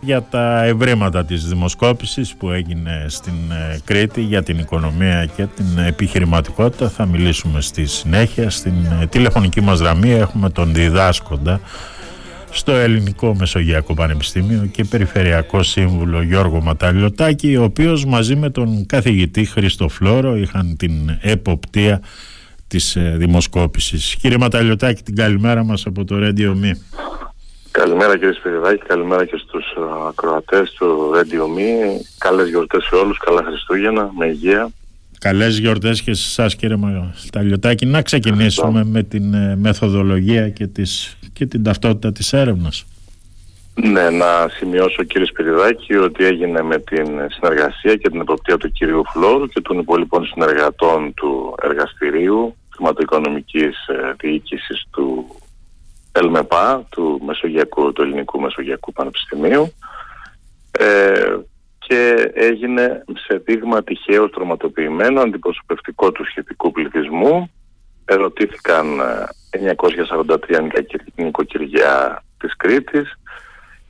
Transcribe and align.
για 0.00 0.22
τα 0.22 0.64
ευρήματα 0.64 1.24
της 1.24 1.44
δημοσκόπησης 1.44 2.34
που 2.34 2.50
έγινε 2.50 3.04
στην 3.08 3.34
ε, 3.50 3.78
Κρήτη 3.84 4.20
για 4.20 4.42
την 4.42 4.58
οικονομία 4.58 5.26
και 5.36 5.46
την 5.56 5.78
επιχειρηματικότητα 5.86 6.88
θα 6.88 7.06
μιλήσουμε 7.06 7.60
στη 7.60 7.86
συνέχεια 7.86 8.50
στην 8.50 8.72
ε, 9.00 9.06
τηλεφωνική 9.06 9.60
μας 9.60 9.80
γραμμή 9.80 10.10
έχουμε 10.10 10.50
τον 10.50 10.74
διδάσκοντα 10.74 11.60
στο 12.50 12.72
Ελληνικό 12.72 13.34
Μεσογειακό 13.34 13.94
Πανεπιστήμιο 13.94 14.68
και 14.72 14.84
Περιφερειακό 14.84 15.62
Σύμβουλο 15.62 16.22
Γιώργο 16.22 16.60
Ματαλιωτάκη 16.60 17.56
ο 17.56 17.62
οποίος 17.62 18.04
μαζί 18.04 18.36
με 18.36 18.50
τον 18.50 18.86
καθηγητή 18.86 19.44
Χρήστο 19.44 19.88
Φλόρο 19.88 20.36
είχαν 20.36 20.76
την 20.76 21.18
εποπτεία 21.20 22.00
της 22.66 22.96
ε, 22.96 23.14
δημοσκόπησης. 23.18 24.16
Κύριε 24.20 24.38
Ματαλιωτάκη 24.38 25.02
την 25.02 25.14
καλημέρα 25.16 25.64
μας 25.64 25.86
από 25.86 26.04
το 26.04 26.16
Radio 26.18 26.64
Me. 26.64 26.72
Καλημέρα 27.70 28.18
κύριε 28.18 28.32
Σπυριδάκη, 28.32 28.82
καλημέρα 28.86 29.24
και 29.24 29.36
στους 29.36 29.64
ε, 29.64 29.80
ακροατές 30.08 30.72
του 30.72 31.12
Radio 31.14 31.58
Me. 31.58 32.00
Καλές 32.18 32.48
γιορτές 32.48 32.84
σε 32.84 32.94
όλους, 32.94 33.18
καλά 33.18 33.42
Χριστούγεννα, 33.42 34.10
με 34.18 34.26
υγεία. 34.26 34.70
Καλές 35.18 35.58
γιορτές 35.58 36.02
και 36.02 36.14
σε 36.14 36.26
εσάς 36.28 36.56
κύριε 36.56 36.76
Ματαλιωτάκη. 36.76 37.86
Να 37.86 38.02
ξεκινήσουμε 38.02 38.84
με 38.84 39.02
την 39.02 39.34
ε, 39.34 39.56
μεθοδολογία 39.56 40.48
και, 40.48 40.66
της, 40.66 41.16
και 41.32 41.46
την 41.46 41.62
ταυτότητα 41.62 42.12
της 42.12 42.32
έρευνας. 42.32 42.84
Ναι, 43.74 44.10
να 44.10 44.48
σημειώσω 44.48 45.02
κύριε 45.02 45.26
Σπυριδάκη 45.26 45.96
ότι 45.96 46.24
έγινε 46.24 46.62
με 46.62 46.78
την 46.78 47.06
συνεργασία 47.28 47.96
και 47.96 48.08
την 48.08 48.20
εποπτεία 48.20 48.56
του 48.56 48.70
κύριου 48.70 49.02
Φλόρου 49.12 49.46
και 49.46 49.60
των 49.60 49.78
υπόλοιπων 49.78 50.24
συνεργατών 50.24 51.14
του 51.14 51.54
εργαστηρίου 51.62 52.54
χρηματοοικονομικής 52.74 53.86
ε, 53.86 54.14
διοίκησης 54.20 54.84
του 54.90 55.26
ΕΛΜΕΠΑ, 56.12 56.86
του, 56.90 57.20
Μεσογειακού, 57.24 57.92
του 57.92 58.02
Ελληνικού 58.02 58.40
Μεσογειακού 58.40 58.92
Πανεπιστημίου. 58.92 59.72
Ε, 60.70 61.36
και 61.78 62.30
έγινε 62.34 63.04
σε 63.26 63.42
δείγμα 63.44 63.82
τυχαίο 63.82 64.30
τροματοποιημένο 64.30 65.20
αντιπροσωπευτικό 65.20 66.12
του 66.12 66.24
σχετικού 66.24 66.70
πληθυσμού. 66.72 67.50
Ερωτήθηκαν 68.04 69.00
943 69.50 70.38
ε, 70.50 71.22
νοικοκυριά 71.22 72.24
της 72.38 72.56
Κρήτης. 72.56 73.18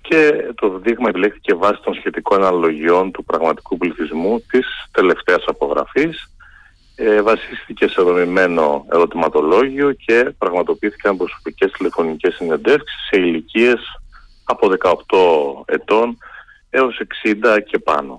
Και 0.00 0.32
το 0.54 0.78
δείγμα 0.78 1.08
επιλέχθηκε 1.08 1.54
βάσει 1.54 1.80
των 1.82 1.94
σχετικών 1.94 2.44
αναλογιών 2.44 3.10
του 3.10 3.24
πραγματικού 3.24 3.76
πληθυσμού 3.76 4.40
της 4.50 4.66
τελευταίας 4.90 5.44
απογραφής 5.46 6.29
ε, 7.02 7.22
βασίστηκε 7.22 7.88
σε 7.88 8.02
δομημένο 8.02 8.86
ερωτηματολόγιο 8.92 9.92
και 9.92 10.34
πραγματοποιήθηκαν 10.38 11.16
προσωπικές 11.16 11.72
τηλεφωνικές 11.72 12.34
συνεντεύξεις 12.34 13.00
σε 13.10 13.20
ηλικίες 13.20 13.80
από 14.44 14.68
18 15.66 15.74
ετών 15.74 16.18
έως 16.70 17.00
60 17.24 17.58
και 17.66 17.78
πάνω. 17.78 18.18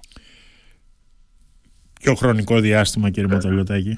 Ποιο 2.01 2.15
χρονικό 2.15 2.59
διάστημα 2.59 3.09
κύριε 3.09 3.29
ε, 3.31 3.33
Ματαλιωτάκη; 3.33 3.97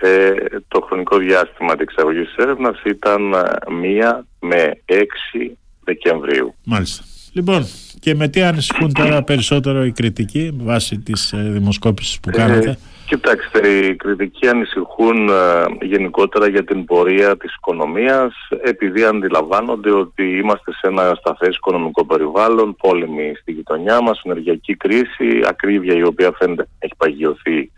Ε, 0.00 0.32
το 0.68 0.80
χρονικό 0.80 1.18
διάστημα 1.18 1.72
της 1.72 1.82
εξαγωγής 1.82 2.26
της 2.26 2.36
έρευνας 2.36 2.82
ήταν 2.84 3.34
1 3.34 4.24
με 4.40 4.82
6 4.86 5.56
Δεκεμβρίου. 5.84 6.54
Μάλιστα. 6.64 7.04
Λοιπόν, 7.32 7.66
και 8.00 8.14
με 8.14 8.28
τι 8.28 8.42
ανησυχούν 8.42 8.92
τώρα 8.92 9.22
περισσότερο 9.22 9.84
οι 9.84 9.92
κριτικοί 9.92 10.50
βάσει 10.56 10.98
της 10.98 11.32
ε, 11.32 11.38
δημοσκόπησης 11.38 12.20
που 12.20 12.30
κάνατε; 12.30 12.78
Ε, 13.04 13.16
κοιτάξτε, 13.16 13.68
οι 13.68 13.96
κριτικοί 13.96 14.48
ανησυχούν 14.48 15.28
ε, 15.28 15.64
γενικότερα 15.80 16.48
για 16.48 16.64
την 16.64 16.84
πορεία 16.84 17.36
της 17.36 17.54
οικονομίας 17.54 18.34
επειδή 18.62 19.04
αντιλαμβάνονται 19.04 19.90
ότι 19.90 20.36
είμαστε 20.36 20.72
σε 20.72 20.86
ένα 20.86 21.14
σταθές 21.14 21.56
οικονομικό 21.56 22.06
περιβάλλον, 22.06 22.76
πόλεμη 22.76 23.34
στη 23.40 23.52
γειτονιά 23.52 24.00
μας, 24.00 24.20
ενεργειακή 24.24 24.76
κρίση, 24.76 25.40
ακρίβεια 25.48 25.94
η 25.94 26.02
οποία 26.02 26.32
φαίνεται 26.38 26.68
έχει 26.78 26.92
παγιωθεί 26.96 27.72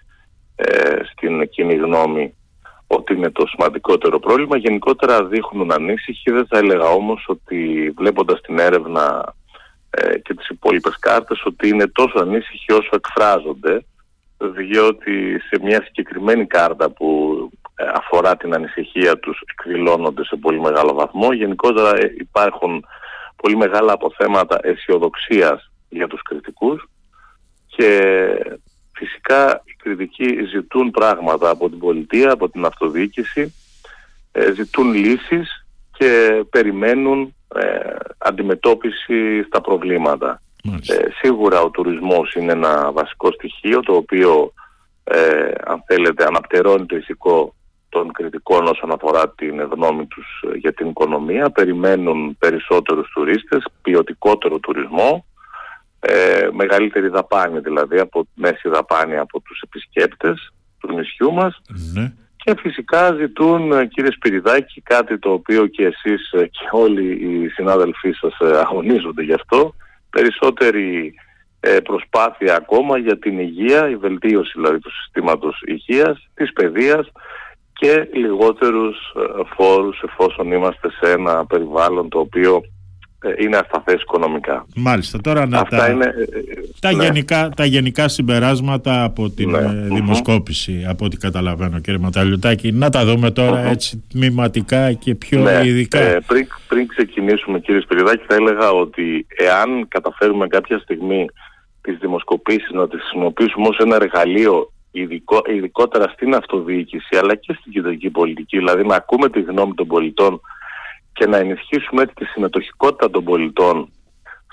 ε, 0.56 0.96
στην 1.12 1.48
κοινή 1.48 1.74
γνώμη 1.74 2.34
ότι 2.86 3.14
είναι 3.14 3.30
το 3.30 3.46
σημαντικότερο 3.46 4.18
πρόβλημα. 4.18 4.56
Γενικότερα 4.56 5.24
δείχνουν 5.24 5.72
ανήσυχοι, 5.72 6.30
δεν 6.30 6.46
θα 6.46 6.58
έλεγα 6.58 6.89
όμως 6.89 7.24
ότι 7.28 7.92
βλέποντας 7.96 8.40
την 8.40 8.58
έρευνα 8.58 9.34
ε, 9.90 10.18
και 10.18 10.34
τις 10.34 10.48
υπόλοιπες 10.48 10.98
κάρτες 10.98 11.45
ότι 11.45 11.68
είναι 11.68 11.86
τόσο 11.86 12.18
ανήσυχοι 12.18 12.72
όσο 12.72 12.90
εκφράζονται 12.92 13.84
διότι 14.39 15.41
σε 15.41 15.58
μια 15.63 15.83
συγκεκριμένη 15.85 16.47
κάρτα 16.47 16.91
που 16.91 17.39
ε, 17.74 17.85
αφορά 17.95 18.36
την 18.36 18.55
ανησυχία 18.55 19.19
τους 19.19 19.42
εκδηλώνονται 19.51 20.24
σε 20.24 20.36
πολύ 20.36 20.61
μεγάλο 20.61 20.95
βαθμό. 20.95 21.33
Γενικότερα 21.33 21.97
ε, 21.97 22.14
υπάρχουν 22.19 22.85
πολύ 23.36 23.57
μεγάλα 23.57 23.92
αποθέματα 23.92 24.58
αισιοδοξίας 24.63 25.70
για 25.89 26.07
τους 26.07 26.23
κριτικούς 26.23 26.89
και 27.67 28.01
φυσικά 28.92 29.63
οι 29.64 29.73
κριτικοί 29.73 30.45
ζητούν 30.45 30.91
πράγματα 30.91 31.51
από 31.51 31.69
την 31.69 31.79
πολιτεία, 31.79 32.33
από 32.33 32.48
την 32.48 32.64
αυτοδιοίκηση, 32.64 33.55
ζητούν 34.55 34.92
λύσεις 34.95 35.67
και 35.98 36.45
περιμένουν 36.51 37.35
ε, 37.55 37.96
αντιμετώπιση 38.19 39.42
στα 39.42 39.61
προβλήματα. 39.61 40.42
Ε, 40.86 41.10
σίγουρα 41.22 41.60
ο 41.60 41.70
τουρισμός 41.70 42.34
είναι 42.34 42.52
ένα 42.52 42.92
βασικό 42.92 43.32
στοιχείο 43.32 43.80
το 43.80 43.92
οποίο 43.92 44.52
ε, 45.04 45.50
αν 45.64 45.82
θέλετε 45.86 46.24
αναπτερώνει 46.24 46.86
το 46.86 46.96
ηθικό 46.96 47.54
των 47.88 48.12
κριτικών 48.12 48.66
όσον 48.66 48.92
αφορά 48.92 49.30
την 49.30 49.60
γνώμη 49.60 50.06
τους 50.06 50.44
για 50.58 50.72
την 50.72 50.88
οικονομία. 50.88 51.50
Περιμένουν 51.50 52.36
περισσότερους 52.38 53.10
τουρίστες, 53.10 53.64
ποιοτικότερο 53.82 54.58
τουρισμό, 54.58 55.27
ε, 56.00 56.48
μεγαλύτερη 56.52 57.08
δαπάνη 57.08 57.58
δηλαδή, 57.58 57.98
από, 57.98 58.27
μέση 58.34 58.68
δαπάνη 58.68 59.16
από 59.16 59.40
τους 59.40 59.60
επισκέπτες 59.60 60.52
του 60.80 60.94
νησιού 60.94 61.33
μας. 61.33 61.60
Ναι. 61.94 62.12
Και 62.36 62.54
φυσικά 62.58 63.14
ζητούν 63.14 63.72
ε, 63.72 63.86
κύριε 63.86 64.10
Σπυριδάκη 64.10 64.80
κάτι 64.80 65.18
το 65.18 65.33
οποίο 65.33 65.66
και 65.66 65.84
εσείς 65.84 66.33
ε, 66.33 66.46
και 66.46 66.68
όλοι 66.70 67.12
οι 67.12 67.48
συνάδελφοί 67.48 68.12
σας 68.12 68.38
ε, 68.38 68.58
αγωνίζονται 68.58 69.22
γι' 69.22 69.33
αυτό 69.33 69.74
περισσότερη 70.16 71.14
προσπάθεια 71.84 72.56
ακόμα 72.56 72.98
για 72.98 73.18
την 73.18 73.38
υγεία, 73.38 73.88
η 73.88 73.96
βελτίωση 73.96 74.52
δηλαδή 74.54 74.78
του 74.78 74.92
συστήματος 74.92 75.62
υγείας, 75.66 76.28
της 76.34 76.52
παιδείας 76.52 77.08
και 77.72 78.08
λιγότερους 78.12 78.96
φόρους 79.56 80.02
εφόσον 80.02 80.52
είμαστε 80.52 80.88
σε 80.90 81.12
ένα 81.12 81.46
περιβάλλον 81.46 82.08
το 82.08 82.18
οποίο 82.18 82.54
ε, 82.54 82.76
είναι 83.38 83.56
ασταθές 83.56 84.02
οικονομικά. 84.02 84.66
Μάλιστα. 84.74 85.20
Τώρα 85.20 85.46
να 85.46 85.62
τα, 85.64 85.88
είναι, 85.88 86.04
ε, 86.04 86.24
τα, 86.80 86.92
ναι. 86.92 87.04
γενικά, 87.04 87.50
τα 87.56 87.64
γενικά 87.64 88.08
συμπεράσματα 88.08 89.04
από 89.04 89.30
την 89.30 89.50
ναι. 89.50 89.58
Ε, 89.58 89.88
δημοσκόπηση, 89.94 90.84
από 90.88 91.04
ό,τι 91.04 91.16
καταλαβαίνω 91.16 91.78
κύριε 91.78 92.00
Ματαλιωτάκη, 92.00 92.72
να 92.72 92.90
τα 92.90 93.04
δούμε 93.04 93.32
έτσι 93.64 94.04
τμηματικά 94.10 94.92
και 94.92 95.14
πιο 95.14 95.40
ναι. 95.40 95.60
ειδικά. 95.64 95.98
Ε, 95.98 96.20
πριν, 96.27 96.46
πριν 96.68 96.86
ξεκινήσουμε 96.86 97.60
κύριε 97.60 97.80
Σπυριδάκη 97.80 98.24
θα 98.28 98.34
έλεγα 98.34 98.70
ότι 98.70 99.27
εάν 99.36 99.88
καταφέρουμε 99.88 100.46
κάποια 100.46 100.78
στιγμή 100.78 101.27
τις 101.80 101.98
δημοσκοπήσεις 102.00 102.70
να 102.70 102.88
τις 102.88 103.00
χρησιμοποιήσουμε 103.00 103.68
ως 103.68 103.78
ένα 103.78 103.96
εργαλείο 103.96 104.70
ειδικό, 104.90 105.42
ειδικότερα 105.46 106.08
στην 106.08 106.34
αυτοδιοίκηση 106.34 107.16
αλλά 107.16 107.34
και 107.34 107.56
στην 107.60 107.72
κοινωνική 107.72 108.10
πολιτική, 108.10 108.56
δηλαδή 108.56 108.86
να 108.86 108.96
ακούμε 108.96 109.28
τη 109.28 109.40
γνώμη 109.40 109.74
των 109.74 109.86
πολιτών 109.86 110.40
και 111.16 111.27
να 111.27 111.36
ενισχύσουμε 111.36 112.02
έτσι 112.02 112.14
τη 112.14 112.24
συμμετοχικότητα 112.24 113.10
των 113.10 113.24
πολιτών 113.24 113.92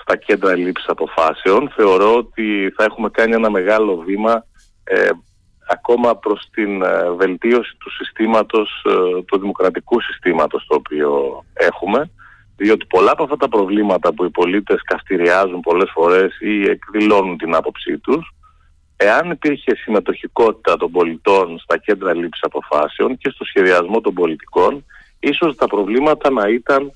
στα 0.00 0.16
κέντρα 0.16 0.56
λήψης 0.56 0.88
αποφάσεων, 0.88 1.72
θεωρώ 1.76 2.16
ότι 2.16 2.72
θα 2.76 2.84
έχουμε 2.84 3.08
κάνει 3.10 3.34
ένα 3.34 3.50
μεγάλο 3.50 3.96
βήμα 3.96 4.44
ε, 4.84 5.10
ακόμα 5.68 6.16
προς 6.16 6.48
την 6.52 6.82
ε, 6.82 7.10
βελτίωση 7.10 7.76
του 7.78 7.90
συστήματος, 7.90 8.84
ε, 8.84 9.22
του 9.22 9.38
δημοκρατικού 9.38 10.00
συστήματος 10.00 10.66
το 10.68 10.74
οποίο 10.74 11.44
έχουμε, 11.52 12.10
διότι 12.56 12.86
πολλά 12.86 13.10
από 13.10 13.22
αυτά 13.22 13.36
τα 13.36 13.48
προβλήματα 13.48 14.12
που 14.12 14.24
οι 14.24 14.30
πολίτες 14.30 14.82
καστηριάζουν 14.82 15.60
πολλές 15.60 15.90
φορές 15.94 16.40
ή 16.40 16.62
εκδηλώνουν 16.70 17.36
την 17.36 17.54
άποψή 17.54 17.98
τους, 17.98 18.34
εάν 18.96 19.30
υπήρχε 19.30 19.74
συμμετοχικότητα 19.76 20.76
των 20.76 20.90
πολιτών 20.90 21.58
στα 21.58 21.76
κέντρα 21.76 22.14
λήψης 22.14 22.42
αποφάσεων 22.42 23.16
και 23.16 23.30
στο 23.30 23.44
σχεδιασμό 23.44 24.00
των 24.00 24.14
πολιτικών, 24.14 24.84
ίσως 25.24 25.56
τα 25.56 25.66
προβλήματα 25.66 26.30
να, 26.30 26.48
ήταν, 26.48 26.92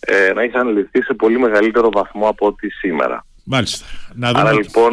ε, 0.00 0.32
να 0.32 0.42
είχαν 0.42 0.68
λυθεί 0.68 1.02
σε 1.02 1.14
πολύ 1.14 1.38
μεγαλύτερο 1.38 1.88
βαθμό 1.92 2.28
από 2.28 2.46
ό,τι 2.46 2.68
σήμερα. 2.70 3.26
Μάλιστα. 3.44 3.86
Να 4.14 4.28
δούμε... 4.28 4.40
Άρα 4.40 4.52
λοιπόν, 4.52 4.92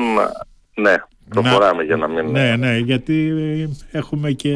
ναι, 0.74 0.96
προχωράμε 1.30 1.84
για 1.84 1.96
να 1.96 2.08
μην... 2.08 2.32
Ναι, 2.32 2.56
ναι, 2.56 2.78
γιατί 2.78 3.34
έχουμε 3.92 4.32
και 4.32 4.56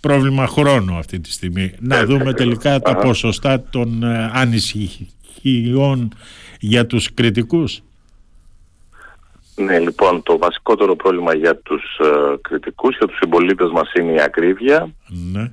πρόβλημα 0.00 0.46
χρόνου 0.46 0.96
αυτή 0.96 1.20
τη 1.20 1.32
στιγμή. 1.32 1.72
Να 1.78 2.04
δούμε 2.04 2.32
τελικά 2.32 2.80
τα 2.80 2.96
ποσοστά 2.96 3.62
των 3.70 4.02
ε, 4.02 4.30
ανησυχιών 4.34 6.12
για 6.60 6.86
τους 6.86 7.14
κριτικούς. 7.14 7.80
Ναι, 9.54 9.78
λοιπόν, 9.78 10.22
το 10.22 10.38
βασικότερο 10.38 10.96
πρόβλημα 10.96 11.34
για 11.34 11.56
τους 11.56 11.82
uh, 12.04 12.36
κριτικούς, 12.40 12.96
για 12.96 13.06
τους 13.06 13.16
συμπολίτες 13.16 13.70
μας 13.70 13.92
είναι 13.92 14.12
η 14.12 14.20
ακρίβεια. 14.20 14.88
Ναι 15.32 15.50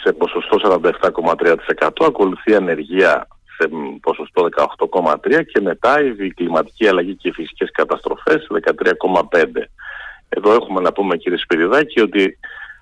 σε 0.00 0.12
ποσοστό 0.12 0.56
47,3%. 0.62 1.88
Ακολουθεί 2.06 2.54
ανεργία 2.54 3.26
σε 3.56 3.68
ποσοστό 4.00 4.48
18,3 4.94 5.44
και 5.52 5.60
μετά 5.60 6.00
η 6.02 6.30
κλιματική 6.30 6.88
αλλαγή 6.88 7.14
και 7.14 7.28
οι 7.28 7.32
φυσικές 7.32 7.70
καταστροφές 7.72 8.46
13,5. 8.50 9.68
Εδώ 10.28 10.52
έχουμε 10.52 10.80
να 10.80 10.92
πούμε 10.92 11.16
κύριε 11.16 11.38
Σπυριδάκη 11.38 12.00
ότι 12.00 12.38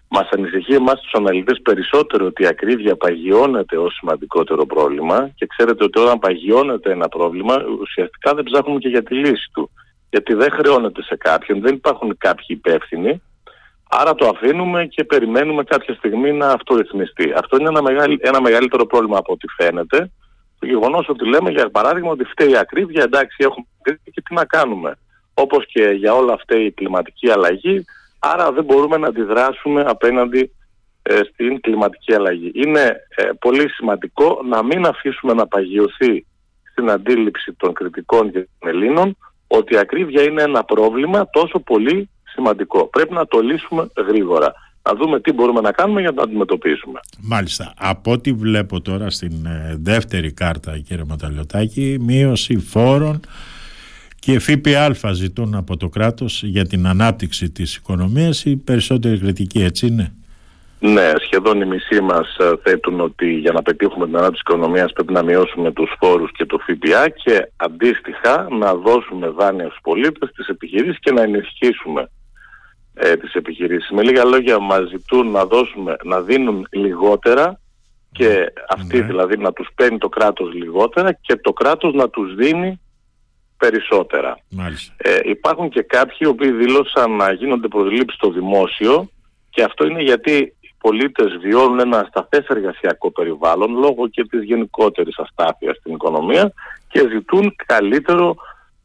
μας 0.09 0.29
ανησυχεί 0.31 0.75
εμάς 0.75 1.01
τους 1.01 1.13
αναλυτές 1.13 1.61
περισσότερο 1.63 2.27
ότι 2.27 2.43
η 2.43 2.47
ακρίβεια 2.47 2.97
παγιώνεται 2.97 3.77
ως 3.77 3.95
σημαντικότερο 3.95 4.67
πρόβλημα 4.67 5.31
και 5.35 5.47
ξέρετε 5.47 5.85
ότι 5.85 6.01
όταν 6.01 6.19
παγιώνεται 6.19 6.91
ένα 6.91 7.09
πρόβλημα 7.09 7.55
ουσιαστικά 7.81 8.35
δεν 8.35 8.45
ψάχνουμε 8.45 8.79
και 8.79 8.89
για 8.89 9.03
τη 9.03 9.15
λύση 9.15 9.51
του. 9.53 9.71
Γιατί 10.11 10.35
δεν 10.35 10.51
χρεώνεται 10.51 11.03
σε 11.03 11.17
κάποιον, 11.17 11.61
δεν 11.61 11.75
υπάρχουν 11.75 12.17
κάποιοι 12.19 12.47
υπεύθυνοι, 12.49 13.23
άρα 13.91 14.15
το 14.15 14.29
αφήνουμε 14.29 14.87
και 14.87 15.05
περιμένουμε 15.05 15.65
κάποια 15.65 15.95
στιγμή 15.95 16.33
να 16.33 16.49
αυτορυθμιστεί. 16.49 17.33
Αυτό 17.37 17.57
είναι 17.57 17.69
ένα, 17.69 17.83
μεγάλη, 17.83 18.19
ένα 18.23 18.41
μεγαλύτερο 18.41 18.87
πρόβλημα 18.87 19.19
από 19.19 19.33
ό,τι 19.33 19.47
φαίνεται. 19.57 20.11
Το 20.59 20.67
γεγονός 20.67 21.09
ότι 21.09 21.29
λέμε 21.29 21.51
για 21.51 21.71
παράδειγμα 21.71 22.11
ότι 22.11 22.25
φταίει 22.25 22.51
η 22.51 22.57
ακρίβεια, 22.57 23.03
εντάξει 23.03 23.37
έχουμε 23.39 23.67
και 23.83 24.23
τι 24.23 24.35
να 24.35 24.45
κάνουμε. 24.45 24.99
Όπως 25.35 25.67
και 25.67 25.83
για 25.83 26.15
όλα 26.15 26.33
αυτά 26.33 26.57
η 26.57 26.71
κλιματική 26.71 27.31
αλλαγή, 27.31 27.85
άρα 28.19 28.53
δεν 28.53 28.65
μπορούμε 28.65 28.97
να 28.97 29.07
αντιδράσουμε 29.07 29.85
απέναντι 29.87 30.53
ε, 31.03 31.21
στην 31.33 31.61
κλιματική 31.61 32.15
αλλαγή. 32.15 32.51
Είναι 32.55 32.97
ε, 33.17 33.29
πολύ 33.39 33.69
σημαντικό 33.71 34.41
να 34.45 34.63
μην 34.63 34.87
αφήσουμε 34.87 35.33
να 35.35 35.47
παγιωθεί 35.47 36.27
στην 36.71 36.91
αντίληψη 36.91 37.53
των 37.53 37.73
κριτικών 37.73 38.33
και 38.33 38.49
των 38.59 38.69
Ελλήνων 38.69 39.17
ότι 39.47 39.75
η 39.75 39.79
ακρίβεια 39.79 40.23
είναι 40.23 40.43
ένα 40.43 40.65
πρόβλημα 40.65 41.31
τόσο 41.31 41.59
πολύ 41.59 42.11
σημαντικό. 42.33 42.87
Πρέπει 42.87 43.15
να 43.15 43.27
το 43.27 43.41
λύσουμε 43.41 43.89
γρήγορα. 44.09 44.53
Να 44.83 44.95
δούμε 44.95 45.21
τι 45.21 45.33
μπορούμε 45.33 45.61
να 45.61 45.73
κάνουμε 45.73 46.01
για 46.01 46.11
να 46.11 46.17
το 46.17 46.23
αντιμετωπίσουμε. 46.23 47.01
Μάλιστα. 47.21 47.73
Από 47.77 48.13
ό,τι 48.13 48.33
βλέπω 48.33 48.81
τώρα 48.81 49.11
στην 49.11 49.47
ε, 49.47 49.77
δεύτερη 49.81 50.33
κάρτα, 50.33 50.79
κύριε 50.79 51.05
Ματαλιωτάκη, 51.05 51.97
μείωση 52.01 52.59
φόρων 52.59 53.21
και 54.21 54.39
ΦΠΑ 54.39 55.13
ζητούν 55.13 55.55
από 55.55 55.77
το 55.77 55.89
κράτος 55.89 56.43
για 56.43 56.67
την 56.67 56.87
ανάπτυξη 56.87 57.51
της 57.51 57.77
οικονομίας 57.77 58.45
η 58.45 58.57
περισσότερη 58.57 59.19
κριτική, 59.19 59.63
έτσι 59.63 59.87
είναι; 59.87 60.13
Ναι, 60.79 61.11
σχεδόν 61.25 61.61
οι 61.61 61.65
μισοί 61.65 62.01
μας 62.01 62.37
ε, 62.39 62.53
θέτουν 62.63 63.01
ότι 63.01 63.33
για 63.33 63.53
να 63.53 63.63
πετύχουμε 63.63 64.07
την 64.07 64.17
ανάπτυξη 64.17 64.43
της 64.45 64.55
οικονομίας 64.55 64.93
πρέπει 64.93 65.13
να 65.13 65.23
μειώσουμε 65.23 65.73
τους 65.73 65.93
φόρους 65.99 66.31
και 66.33 66.45
το 66.47 66.59
ΦΠΑ 66.59 67.09
και 67.09 67.53
αντίστοιχα 67.57 68.47
να 68.59 68.75
δώσουμε 68.75 69.29
δάνεια 69.29 69.67
στους 69.67 69.79
πολίτες, 69.83 70.29
στις 70.29 70.47
επιχειρήσεις 70.47 70.99
και 71.01 71.13
να 71.13 71.23
ενισχύσουμε 71.23 72.09
ε, 73.03 73.17
τις 73.17 73.35
επιχειρήσεις. 73.35 73.91
Με 73.91 74.03
λίγα 74.03 74.25
λόγια 74.25 74.59
μας 74.59 74.89
ζητούν 74.89 75.31
να 75.31 75.45
δώσουμε, 75.45 75.97
να 76.05 76.21
δίνουν 76.21 76.67
λιγότερα 76.71 77.61
και 78.13 78.53
αυτοί 78.69 78.99
ναι. 78.99 79.05
δηλαδή 79.05 79.37
να 79.37 79.53
τους 79.53 79.69
παίρνει 79.75 79.99
το 79.99 80.09
κράτος 80.09 80.53
λιγότερα 80.53 81.13
και 81.13 81.37
το 81.37 81.53
κράτος 81.53 81.95
να 81.95 82.09
τους 82.09 82.35
δίνει 82.35 82.81
περισσότερα. 83.57 84.39
Ε, 84.97 85.19
υπάρχουν 85.25 85.69
και 85.69 85.83
κάποιοι 85.83 86.17
οι 86.21 86.27
οποίοι 86.27 86.51
δήλωσαν 86.51 87.11
να 87.11 87.33
γίνονται 87.33 87.69
προσλήψεις 87.69 88.19
στο 88.19 88.31
δημόσιο 88.31 89.11
και 89.51 89.63
αυτό 89.63 89.87
είναι 89.87 90.03
γιατί 90.03 90.33
οι 90.61 90.71
πολίτες 90.79 91.37
βιώνουν 91.41 91.81
ένα 91.81 92.07
σταθές 92.09 92.47
εργασιακό 92.47 93.11
περιβάλλον 93.11 93.73
λόγω 93.73 94.09
και 94.09 94.25
της 94.25 94.43
γενικότερης 94.43 95.19
αστάθειας 95.19 95.77
στην 95.77 95.95
οικονομία 95.95 96.53
και 96.89 97.09
ζητούν 97.13 97.55
καλύτερο, 97.67 98.37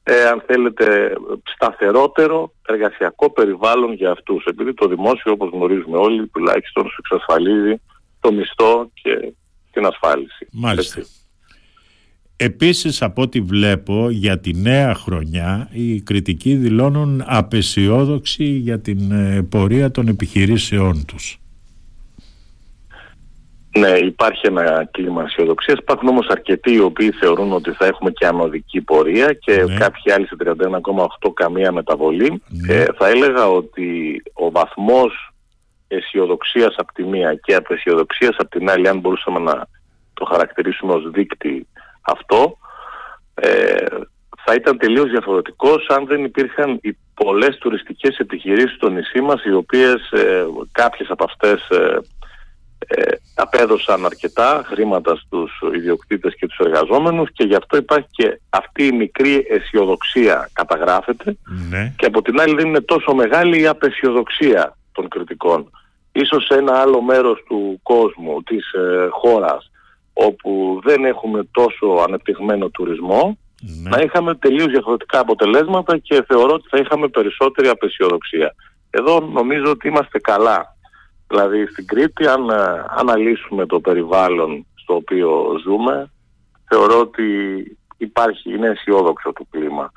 ε, 0.07 0.25
αν 0.27 0.43
θέλετε, 0.47 1.13
σταθερότερο 1.55 2.53
εργασιακό 2.67 3.31
περιβάλλον 3.31 3.93
για 3.93 4.11
αυτούς. 4.11 4.45
Επειδή 4.45 4.73
το 4.73 4.87
δημόσιο, 4.87 5.31
όπως 5.31 5.49
γνωρίζουμε 5.53 5.97
όλοι, 5.97 6.27
τουλάχιστον 6.27 6.83
σου 6.83 6.95
εξασφαλίζει 6.99 7.81
το 8.19 8.31
μισθό 8.31 8.89
και 8.93 9.33
την 9.71 9.85
ασφάλιση. 9.85 10.47
Μάλιστα. 10.51 11.01
Επίσης 12.37 13.01
από 13.01 13.21
ό,τι 13.21 13.41
βλέπω 13.41 14.09
για 14.09 14.39
τη 14.39 14.53
νέα 14.53 14.93
χρονιά 14.93 15.69
οι 15.71 16.01
κριτικοί 16.01 16.55
δηλώνουν 16.55 17.23
απεσιόδοξοι 17.25 18.43
για 18.43 18.79
την 18.79 19.11
ε, 19.11 19.43
πορεία 19.43 19.91
των 19.91 20.07
επιχειρήσεών 20.07 21.05
τους. 21.05 21.39
Ναι, 23.79 23.89
υπάρχει 23.89 24.47
ένα 24.47 24.87
κλίμα 24.91 25.23
αισιοδοξίας. 25.23 25.77
Υπάρχουν 25.77 26.07
όμως 26.07 26.27
αρκετοί 26.27 26.73
οι 26.73 26.79
οποίοι 26.79 27.11
θεωρούν 27.11 27.53
ότι 27.53 27.71
θα 27.71 27.85
έχουμε 27.85 28.11
και 28.11 28.25
ανωδική 28.25 28.81
πορεία 28.81 29.33
και 29.33 29.63
ναι. 29.63 29.77
κάποιοι 29.77 30.11
άλλοι 30.11 30.27
σε 30.27 30.35
31,8 30.43 31.31
καμία 31.33 31.71
μεταβολή. 31.71 32.41
Ναι. 32.47 32.73
Ε, 32.73 32.85
θα 32.97 33.07
έλεγα 33.07 33.47
ότι 33.47 34.21
ο 34.33 34.51
βαθμός 34.51 35.33
αισιοδοξίας 35.87 36.75
από 36.77 36.93
τη 36.93 37.03
μία 37.03 37.33
και 37.33 37.55
απεσιοδοξίας 37.55 38.35
από 38.37 38.49
την 38.49 38.69
άλλη, 38.69 38.87
αν 38.87 38.99
μπορούσαμε 38.99 39.39
να 39.39 39.67
το 40.13 40.25
χαρακτηρίσουμε 40.25 40.93
ως 40.93 41.09
δείκτη 41.11 41.67
αυτό 42.01 42.57
ε, 43.33 43.85
θα 44.45 44.53
ήταν 44.53 44.77
τελείως 44.77 45.09
διαφορετικός 45.09 45.87
αν 45.89 46.05
δεν 46.05 46.23
υπήρχαν 46.23 46.79
οι 46.81 46.97
πολλές 47.13 47.57
τουριστικές 47.57 48.17
επιχειρήσεις 48.17 48.75
στο 48.75 48.89
νησί 48.89 49.21
μας 49.21 49.43
οι 49.43 49.53
οποίες 49.53 50.11
ε, 50.11 50.45
κάποιες 50.71 51.09
από 51.09 51.23
αυτές 51.23 51.69
ε, 51.69 51.99
ε, 52.87 53.14
απέδωσαν 53.55 54.05
αρκετά 54.05 54.63
χρήματα 54.65 55.15
στους 55.15 55.61
ιδιοκτήτες 55.73 56.35
και 56.35 56.47
τους 56.47 56.57
εργαζόμενους 56.57 57.31
και 57.31 57.43
γι' 57.43 57.55
αυτό 57.55 57.77
υπάρχει 57.77 58.07
και 58.11 58.39
αυτή 58.49 58.85
η 58.85 58.91
μικρή 58.91 59.45
αισιοδοξία 59.49 60.49
καταγράφεται 60.53 61.37
ναι. 61.69 61.93
και 61.97 62.05
από 62.05 62.21
την 62.21 62.39
άλλη 62.39 62.55
δεν 62.55 62.67
είναι 62.67 62.81
τόσο 62.81 63.13
μεγάλη 63.13 63.61
η 63.61 63.67
απεσιοδοξία 63.67 64.77
των 64.91 65.07
κριτικών. 65.07 65.69
Ίσως 66.11 66.45
σε 66.45 66.53
ένα 66.53 66.79
άλλο 66.79 67.01
μέρος 67.01 67.43
του 67.47 67.79
κόσμου, 67.83 68.43
της 68.43 68.73
ε, 68.73 69.07
χώρας 69.11 69.71
όπου 70.13 70.81
δεν 70.83 71.05
έχουμε 71.05 71.47
τόσο 71.51 72.03
ανεπτυγμένο 72.07 72.69
τουρισμό 72.69 73.37
ναι. 73.61 73.89
να 73.89 74.01
είχαμε 74.01 74.35
τελείως 74.35 74.67
διαφορετικά 74.67 75.19
αποτελέσματα 75.19 75.97
και 75.97 76.23
θεωρώ 76.27 76.53
ότι 76.53 76.67
θα 76.69 76.77
είχαμε 76.77 77.07
περισσότερη 77.07 77.67
απεσιοδοξία. 77.67 78.55
Εδώ 78.89 79.19
νομίζω 79.19 79.69
ότι 79.71 79.87
είμαστε 79.87 80.19
καλά. 80.19 80.74
Δηλαδή 81.35 81.65
στην 81.65 81.85
Κρήτη 81.85 82.27
αν 82.27 82.49
ε, 82.49 82.85
αναλύσουμε 82.97 83.65
το 83.65 83.79
περιβάλλον 83.79 84.65
στο 84.75 84.95
οποίο 84.95 85.29
ζούμε 85.63 86.09
θεωρώ 86.67 86.99
ότι 86.99 87.23
υπάρχει, 87.97 88.53
είναι 88.53 88.67
αισιόδοξο 88.67 89.33
το 89.33 89.45
κλίμα. 89.49 89.91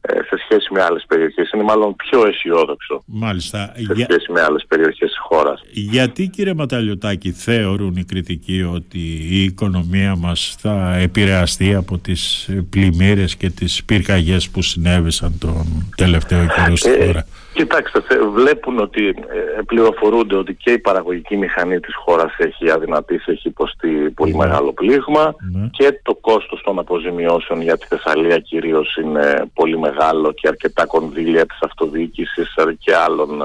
Ε, 0.00 0.14
σε 0.14 0.36
σχέση 0.44 0.68
με 0.72 0.82
άλλες 0.82 1.04
περιοχές. 1.08 1.50
Είναι 1.50 1.62
μάλλον 1.62 1.96
πιο 1.96 2.26
αισιόδοξο 2.26 3.02
Μάλιστα. 3.06 3.72
σε 3.76 3.94
σχέση 3.94 4.32
με 4.32 4.40
άλλες 4.40 4.64
περιοχές 4.68 5.08
της 5.08 5.18
χώρας. 5.18 5.60
Γιατί 5.70 6.28
κύριε 6.28 6.54
Ματαλιωτάκη 6.54 7.32
θεωρούν 7.32 7.96
οι 7.96 8.04
κριτικοί 8.04 8.62
ότι 8.62 8.98
η 9.30 9.42
οικονομία 9.42 10.16
μας 10.16 10.56
θα 10.58 10.94
επηρεαστεί 10.96 11.74
από 11.74 11.98
τις 11.98 12.50
πλημμύρες 12.70 13.36
και 13.36 13.50
τις 13.50 13.84
πυρκαγιές 13.84 14.48
που 14.48 14.62
συνέβησαν 14.62 15.38
τον 15.38 15.92
τελευταίο 15.96 16.46
καιρό 16.46 16.76
στη 16.76 16.90
ε, 16.90 17.06
χώρα; 17.06 17.26
Κοιτάξτε, 17.54 18.00
βλέπουν 18.32 18.78
ότι 18.78 19.08
ε, 19.08 19.62
πληροφορούνται 19.66 20.36
ότι 20.36 20.54
και 20.54 20.70
η 20.70 20.78
παραγωγική 20.78 21.36
μηχανή 21.36 21.80
της 21.80 21.94
χώρας 21.94 22.34
έχει 22.36 22.70
αδυνατήσει, 22.70 23.30
έχει 23.30 23.48
υποστεί 23.48 23.88
πολύ 23.88 24.30
ναι. 24.30 24.46
μεγάλο 24.46 24.72
πλήγμα 24.72 25.34
ναι. 25.52 25.68
και 25.72 26.00
το 26.02 26.14
κόστος 26.14 26.62
των 26.62 26.78
αποζημιώσεων 26.78 27.60
για 27.60 27.78
τη 27.78 27.86
Θεσσαλία 27.86 28.38
κυρίως 28.38 28.96
είναι 28.96 29.50
πολύ 29.54 29.78
μεγάλο 29.78 30.32
και 30.32 30.48
αρκετά 30.48 30.86
κονδύλια 30.86 31.46
της 31.46 31.58
αυτοδιοίκησης 31.60 32.54
και 32.78 32.96
άλλων 32.96 33.42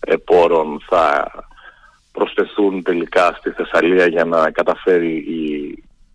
ε, 0.00 0.16
πόρων 0.16 0.80
θα 0.88 1.30
προσθεθούν 2.12 2.82
τελικά 2.82 3.34
στη 3.38 3.50
Θεσσαλία 3.50 4.06
για 4.06 4.24
να 4.24 4.50
καταφέρει 4.50 5.14
η, 5.16 5.42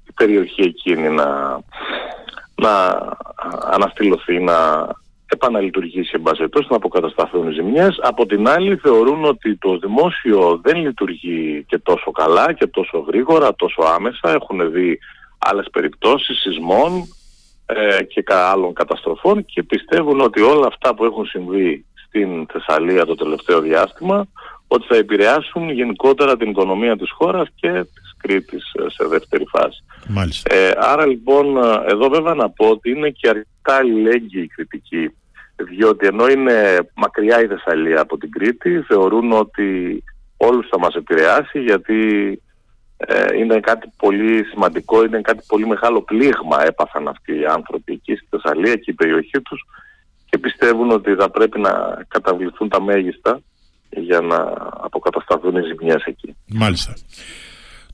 η 0.08 0.12
περιοχή 0.15 0.62
εκείνη 0.62 1.10
να, 1.10 1.60
να 2.56 3.00
αναστηλωθεί, 3.72 4.39
να 4.39 4.88
επαναλειτουργήσει 5.31 6.11
εν 6.13 6.21
πάση 6.21 6.43
να 6.69 6.75
αποκατασταθούν 6.75 7.47
οι 7.47 7.53
ζημιές. 7.53 8.00
Από 8.01 8.25
την 8.25 8.47
άλλη 8.47 8.75
θεωρούν 8.75 9.25
ότι 9.25 9.57
το 9.57 9.77
δημόσιο 9.77 10.59
δεν 10.63 10.77
λειτουργεί 10.77 11.65
και 11.67 11.77
τόσο 11.77 12.11
καλά 12.11 12.53
και 12.53 12.67
τόσο 12.67 13.05
γρήγορα, 13.07 13.55
τόσο 13.55 13.81
άμεσα. 13.95 14.31
Έχουν 14.31 14.71
δει 14.71 15.00
άλλες 15.38 15.67
περιπτώσεις 15.71 16.39
σεισμών 16.39 17.07
ε, 17.65 18.03
και 18.03 18.23
άλλων 18.27 18.73
καταστροφών 18.73 19.45
και 19.45 19.63
πιστεύουν 19.63 20.21
ότι 20.21 20.41
όλα 20.41 20.67
αυτά 20.67 20.95
που 20.95 21.05
έχουν 21.05 21.25
συμβεί 21.25 21.85
στην 22.05 22.45
Θεσσαλία 22.51 23.05
το 23.05 23.15
τελευταίο 23.15 23.59
διάστημα 23.59 24.27
ότι 24.67 24.85
θα 24.88 24.95
επηρεάσουν 24.95 25.69
γενικότερα 25.69 26.38
την 26.38 26.50
οικονομία 26.50 26.97
της 26.97 27.11
χώρας 27.11 27.47
και 27.55 27.71
της 27.71 28.15
Κρήτης 28.17 28.71
ε, 28.73 28.89
σε 28.89 29.07
δεύτερη 29.07 29.45
φάση. 29.45 29.83
Ε, 30.43 30.71
άρα 30.75 31.05
λοιπόν 31.05 31.57
ε, 31.57 31.91
εδώ 31.91 32.09
βέβαια 32.09 32.33
να 32.33 32.50
πω 32.50 32.67
ότι 32.67 32.89
είναι 32.89 33.09
και 33.09 33.27
αρκετά 33.27 33.75
αλληλέγγυη 33.75 34.41
η 34.43 34.47
κριτική 34.47 35.09
διότι 35.63 36.08
ενώ 36.08 36.27
είναι 36.27 36.77
μακριά 36.96 37.41
η 37.41 37.48
Θεσσαλία 37.48 38.01
από 38.01 38.18
την 38.18 38.32
Κρήτη 38.32 38.82
θεωρούν 38.82 39.32
ότι 39.32 40.03
όλους 40.38 40.68
θα 40.68 40.80
μας 40.80 40.96
επηρεάσει 40.96 41.60
γιατί 41.60 42.00
ε, 42.98 43.38
είναι 43.38 43.60
κάτι 43.60 43.91
πολύ 43.98 44.46
σημαντικό, 44.46 45.03
είναι 45.03 45.22
κάτι 45.22 45.44
πολύ 45.48 45.68
μεγάλο 45.68 46.01
πλήγμα 46.01 46.65
έπαθαν 46.65 47.08
αυτοί 47.08 47.39
οι 47.39 47.46
άνθρωποι 47.46 47.94
εκεί 47.94 48.15
στη 48.15 48.27
Θεσσαλία 48.30 48.75
και 48.75 48.91
η 48.91 48.94
περιοχή 48.94 49.41
τους 49.41 49.65
και 50.30 50.38
πιστεύουν 50.38 50.91
ότι 50.91 51.15
θα 51.15 51.30
πρέπει 51.30 51.60
να 51.60 51.72
καταβληθούν 52.08 52.70
τα 52.70 52.82
μέγιστα 52.82 53.41
για 53.89 54.22
να 54.22 54.53
αποκατασταθούν 54.82 55.56
οι 55.56 55.62
ζημιές 55.62 56.03
εκεί. 56.03 56.36
Μάλιστα. 56.48 56.94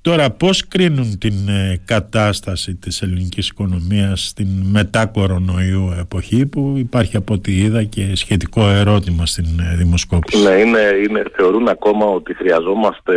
Τώρα 0.07 0.31
πώς 0.31 0.67
κρίνουν 0.67 1.17
την 1.17 1.47
ε, 1.47 1.81
κατάσταση 1.85 2.75
της 2.75 3.01
ελληνικής 3.01 3.49
οικονομίας 3.49 4.27
στην 4.27 4.47
μετά 4.71 5.05
κορονοϊού 5.05 5.95
εποχή 5.99 6.45
που 6.45 6.73
υπάρχει 6.77 7.17
από 7.17 7.33
ό,τι 7.33 7.57
είδα 7.57 7.83
και 7.83 8.15
σχετικό 8.15 8.67
ερώτημα 8.67 9.25
στην 9.25 9.45
ε, 9.59 9.75
δημοσκόπηση; 9.75 10.43
Ναι, 10.43 10.49
είναι, 10.49 10.79
είναι, 11.07 11.23
θεωρούν 11.35 11.67
ακόμα 11.67 12.05
ότι 12.05 12.33
χρειαζόμαστε 12.33 13.13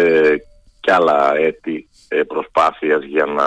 κι 0.81 0.91
άλλα 0.91 1.37
έτη 1.37 1.89
ε, 2.09 2.23
προσπάθειας 2.23 3.05
για 3.05 3.25
να 3.25 3.47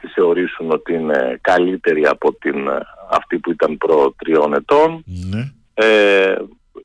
τη 0.00 0.08
θεωρήσουν 0.08 0.70
ότι 0.70 0.94
είναι 0.94 1.38
καλύτερη 1.40 2.06
από 2.06 2.32
την, 2.32 2.56
αυτή 3.10 3.38
που 3.38 3.50
ήταν 3.50 3.76
προ 3.76 4.14
τριών 4.18 4.54
ετών. 4.54 5.04
Ναι. 5.30 5.52
Ε, 5.74 6.34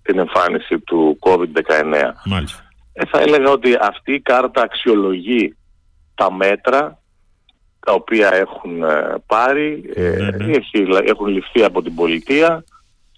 την 0.02 0.18
εμφάνιση 0.18 0.78
του 0.78 1.18
COVID-19. 1.20 2.12
Μάλιστα. 2.24 2.68
Ε, 2.92 3.06
θα 3.06 3.20
έλεγα 3.20 3.50
ότι 3.50 3.76
αυτή 3.80 4.12
η 4.12 4.20
κάρτα 4.20 4.62
αξιολογεί 4.62 5.56
τα 6.14 6.32
μέτρα 6.32 7.01
τα 7.84 7.92
οποία 7.92 8.34
έχουν 8.34 8.82
ε, 8.82 9.14
πάρει, 9.26 9.90
ε, 9.94 10.02
ναι, 10.02 10.46
ναι. 10.46 10.98
έχουν 11.04 11.26
ληφθεί 11.26 11.64
από 11.64 11.82
την 11.82 11.94
πολιτεία 11.94 12.64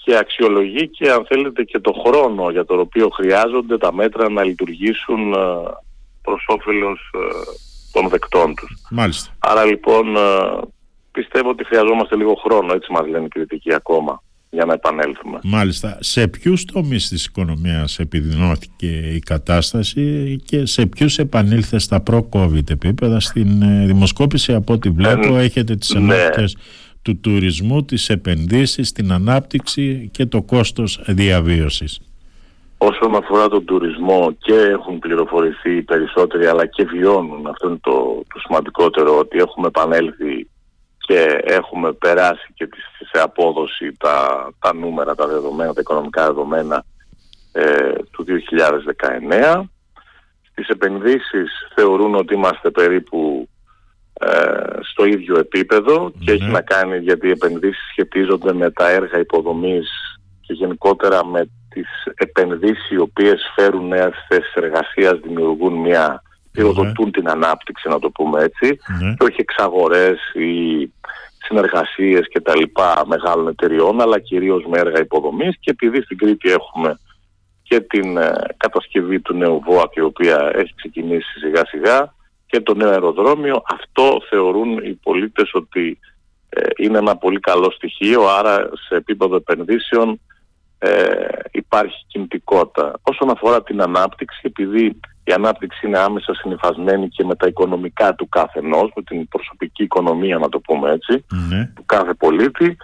και 0.05 0.17
αξιολογεί 0.17 0.89
και 0.89 1.11
αν 1.11 1.27
θέλετε 1.27 1.63
και 1.63 1.79
το 1.79 1.93
χρόνο 2.07 2.51
για 2.51 2.65
τον 2.65 2.79
οποίο 2.79 3.09
χρειάζονται 3.09 3.79
τα 3.79 3.93
μέτρα 3.93 4.31
να 4.31 4.45
λειτουργήσουν 4.45 5.33
ε, 5.33 5.37
προς 6.23 6.45
όφελος 6.49 7.11
των 7.93 8.09
δεκτών 8.09 8.55
τους. 8.55 8.87
Μάλιστα. 8.91 9.35
Άρα 9.39 9.65
λοιπόν 9.65 10.17
πιστεύω 11.13 11.49
ότι 11.49 11.65
χρειαζόμαστε 11.65 12.17
λίγο 12.17 12.35
χρόνο, 12.35 12.73
έτσι 12.73 12.93
μας 12.93 13.07
λένε 13.07 13.25
οι 13.25 13.29
κριτικοί 13.29 13.75
ακόμα 13.75 14.23
για 14.55 14.65
να 14.65 14.73
επανέλθουμε. 14.73 15.39
Μάλιστα. 15.43 15.99
Σε 16.01 16.29
ποιους 16.29 16.65
τομείς 16.65 17.09
της 17.09 17.25
οικονομίας 17.27 17.99
επιδεινώθηκε 17.99 18.87
η 19.15 19.19
κατάσταση 19.19 20.37
και 20.45 20.67
σε 20.67 20.87
ποιους 20.87 21.19
επανήλθε 21.19 21.79
στα 21.79 22.01
προ-COVID 22.01 22.71
επίπεδα; 22.71 23.21
Στην 23.21 23.63
ε, 23.63 23.87
δημοσκόπηση 23.87 24.55
από 24.55 24.73
ό,τι 24.73 24.91
βλέπω 24.91 25.37
έχετε 25.37 25.75
τις 25.75 25.95
ναι. 25.95 26.29
του 27.03 27.21
τουρισμού, 27.21 27.85
τις 27.85 28.09
επενδύσεις, 28.09 28.93
την 28.93 29.13
ανάπτυξη 29.13 30.09
και 30.13 30.27
το 30.27 30.43
κόστος 30.43 31.01
διαβίωσης. 31.07 32.01
Όσον 32.79 33.17
αφορά 33.17 33.49
τον 33.49 33.65
τουρισμό 33.65 34.37
και 34.39 34.55
έχουν 34.55 34.99
πληροφορηθεί 34.99 35.83
περισσότεροι 35.83 36.47
αλλά 36.47 36.67
και 36.67 36.85
βιώνουν, 36.85 37.47
αυτό 37.47 37.69
είναι 37.69 37.79
το, 37.81 38.23
το 38.35 38.41
σημαντικότερο, 38.47 39.19
ότι 39.19 39.39
έχουμε 39.39 39.67
επανέλθει 39.67 40.49
και 41.07 41.41
έχουμε 41.45 41.93
περάσει 41.93 42.53
και 42.55 42.69
σε 43.13 43.23
απόδοση 43.23 43.93
τα, 43.99 44.49
τα 44.59 44.75
νούμερα, 44.75 45.15
τα 45.15 45.27
δεδομένα, 45.27 45.73
τα 45.73 45.81
οικονομικά 45.81 46.27
δεδομένα 46.27 46.85
ε, 47.53 47.93
του 48.11 48.25
2019. 49.59 49.63
Στις 50.51 50.69
επενδύσεις 50.69 51.51
θεωρούν 51.75 52.15
ότι 52.15 52.35
είμαστε 52.35 52.71
περίπου 52.71 53.49
ε, 54.13 54.81
στο 54.81 55.05
ίδιο 55.05 55.39
επίπεδο 55.39 56.13
και 56.25 56.33
έχει 56.33 56.51
να 56.51 56.61
κάνει 56.61 56.99
γιατί 56.99 57.27
οι 57.27 57.31
επενδύσεις 57.31 57.89
σχετίζονται 57.91 58.53
με 58.53 58.71
τα 58.71 58.91
έργα 58.91 59.19
υποδομής 59.19 59.89
και 60.41 60.53
γενικότερα 60.53 61.27
με 61.27 61.49
τις 61.69 61.89
επενδύσεις 62.15 62.91
οι 62.91 62.99
οποίες 62.99 63.53
φέρουν 63.55 63.89
νέες 63.89 64.13
θέσεις 64.29 64.55
εργασίας, 64.55 65.19
δημιουργούν 65.23 65.75
μια 65.75 66.23
πυροδοτούν 66.55 67.11
την 67.11 67.29
ανάπτυξη, 67.29 67.89
να 67.89 67.99
το 67.99 68.11
πούμε 68.11 68.43
έτσι, 68.43 68.79
ναι. 69.01 69.15
και 69.15 69.25
όχι 69.25 69.41
εξαγορές 69.41 70.19
ή 70.35 70.93
συνεργασίες 71.47 72.29
και 72.29 72.41
τα 72.41 72.57
λοιπά 72.57 73.03
μεγάλων 73.07 73.49
εταιριών, 73.49 74.01
αλλά 74.01 74.19
κυρίως 74.19 74.65
με 74.67 74.79
έργα 74.79 75.01
υποδομής. 75.01 75.57
Και 75.61 75.71
επειδή 75.71 76.03
στην 76.03 76.19
Κρήτη 76.19 76.51
έχουμε 76.51 76.99
και 77.63 77.81
την 77.81 78.17
ε, 78.17 78.33
κατασκευή 78.57 79.21
του 79.21 79.35
νέου 79.35 79.63
ΒΟΑΚ 79.65 79.95
η 79.95 80.01
οποία 80.01 80.53
έχει 80.55 80.75
ξεκινήσει 80.75 81.39
σιγά 81.39 81.67
σιγά 81.67 82.15
και 82.47 82.61
το 82.61 82.75
νέο 82.75 82.91
αεροδρόμιο, 82.91 83.63
αυτό 83.69 84.19
θεωρούν 84.29 84.79
οι 84.79 84.93
πολίτες 85.03 85.51
ότι 85.53 85.99
ε, 86.49 86.61
είναι 86.77 86.99
ένα 86.99 87.17
πολύ 87.17 87.41
καλό 87.41 87.71
στοιχείο, 87.71 88.27
άρα 88.27 88.71
σε 88.89 88.95
επίπεδο 88.97 89.37
επενδύσεων 89.37 90.21
ε, 90.85 91.29
υπάρχει 91.51 92.05
κινητικότητα. 92.07 92.93
Όσον 93.03 93.31
αφορά 93.31 93.63
την 93.63 93.81
ανάπτυξη, 93.81 94.41
επειδή 94.43 95.01
η 95.25 95.33
ανάπτυξη 95.33 95.87
είναι 95.87 95.99
άμεσα 95.99 96.35
συνειφασμένη 96.35 97.09
και 97.09 97.25
με 97.25 97.35
τα 97.35 97.47
οικονομικά 97.47 98.15
του 98.15 98.29
κάθε 98.29 98.59
ενός, 98.59 98.93
με 98.97 99.03
την 99.03 99.29
προσωπική 99.29 99.83
οικονομία 99.83 100.39
να 100.39 100.49
το 100.49 100.61
πούμε 100.61 100.91
έτσι, 100.91 101.25
ναι. 101.49 101.71
του 101.75 101.85
κάθε 101.87 102.15
πολίτη, 102.15 102.77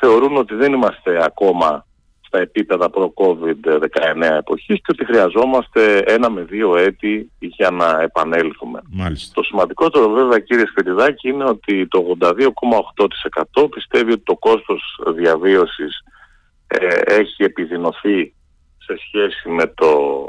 θεωρούν 0.00 0.36
ότι 0.36 0.54
δεν 0.54 0.72
είμαστε 0.72 1.24
ακόμα 1.24 1.86
στα 2.26 2.38
επίπεδα 2.38 2.90
προ-COVID-19 2.90 4.22
εποχής 4.38 4.76
και 4.76 4.92
ότι 4.92 5.04
χρειαζόμαστε 5.04 5.98
ένα 5.98 6.30
με 6.30 6.42
δύο 6.42 6.76
έτη 6.76 7.30
για 7.38 7.70
να 7.70 8.00
επανέλθουμε. 8.00 8.80
Μάλιστα. 8.90 9.34
Το 9.34 9.42
σημαντικότερο 9.42 10.08
βέβαια 10.08 10.38
κύριε 10.38 10.66
Σπυριδάκη 10.66 11.28
είναι 11.28 11.44
ότι 11.44 11.86
το 11.86 12.16
82,8% 12.20 13.70
πιστεύει 13.70 14.12
ότι 14.12 14.22
το 14.24 14.36
κόστος 14.36 15.00
διαβίωσης 15.16 15.98
ε, 15.98 16.13
έχει 17.04 17.42
επιδεινωθεί 17.42 18.34
σε 18.78 18.96
σχέση 19.06 19.48
με 19.48 19.66
το 19.66 20.24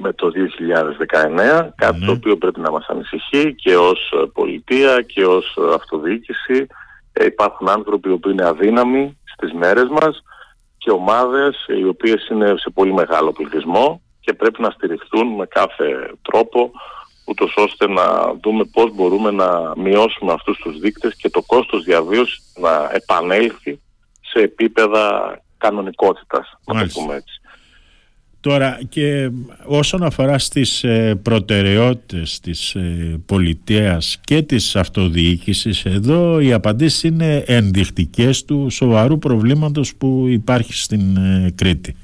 με 0.00 0.12
το 0.12 0.30
2019, 0.30 1.68
κάτι 1.74 1.98
το 1.98 2.04
ναι. 2.04 2.10
οποίο 2.10 2.36
πρέπει 2.36 2.60
να 2.60 2.70
μας 2.70 2.86
ανησυχεί 2.86 3.54
και 3.54 3.76
ως 3.76 4.12
ε, 4.12 4.26
πολιτεία 4.32 5.02
και 5.02 5.24
ως 5.24 5.56
ε, 5.56 5.74
αυτοδιοίκηση. 5.74 6.66
Ε, 7.12 7.24
υπάρχουν 7.24 7.68
άνθρωποι 7.68 8.08
οι 8.08 8.12
οποίοι 8.12 8.32
είναι 8.34 8.46
αδύναμοι 8.46 9.18
στις 9.24 9.52
μέρες 9.52 9.88
μας 9.88 10.22
και 10.78 10.90
ομάδες 10.90 11.64
οι 11.68 11.84
οποίες 11.84 12.28
είναι 12.28 12.54
σε 12.56 12.70
πολύ 12.70 12.92
μεγάλο 12.92 13.32
πληθυσμό 13.32 14.02
και 14.20 14.32
πρέπει 14.32 14.62
να 14.62 14.70
στηριχθούν 14.70 15.26
με 15.34 15.46
κάθε 15.46 16.10
τρόπο 16.22 16.70
ούτως 17.26 17.54
ώστε 17.56 17.88
να 17.88 18.34
δούμε 18.42 18.64
πώς 18.72 18.94
μπορούμε 18.94 19.30
να 19.30 19.72
μειώσουμε 19.76 20.32
αυτούς 20.32 20.58
τους 20.58 20.78
δείκτες 20.78 21.16
και 21.16 21.30
το 21.30 21.42
κόστος 21.42 21.84
διαβίωσης 21.84 22.52
να 22.56 22.90
επανέλθει 22.92 23.80
σε 24.32 24.42
επίπεδα 24.42 25.36
κανονικότητας, 25.58 26.58
να 26.64 26.80
το 26.80 26.88
πούμε 26.94 27.14
έτσι. 27.14 27.40
Τώρα 28.40 28.78
και 28.88 29.30
όσον 29.64 30.02
αφορά 30.02 30.38
στις 30.38 30.84
ε, 30.84 31.14
προτεραιότητες 31.22 32.40
της 32.40 32.74
ε, 32.74 33.20
πολιτείας 33.26 34.18
και 34.24 34.42
της 34.42 34.76
αυτοδιοίκησης 34.76 35.84
εδώ 35.84 36.40
οι 36.40 36.52
απαντήσεις 36.52 37.02
είναι 37.02 37.44
ενδεικτικές 37.46 38.44
του 38.44 38.70
σοβαρού 38.70 39.18
προβλήματος 39.18 39.94
που 39.96 40.26
υπάρχει 40.28 40.72
στην 40.74 41.16
ε, 41.16 41.52
Κρήτη. 41.54 41.96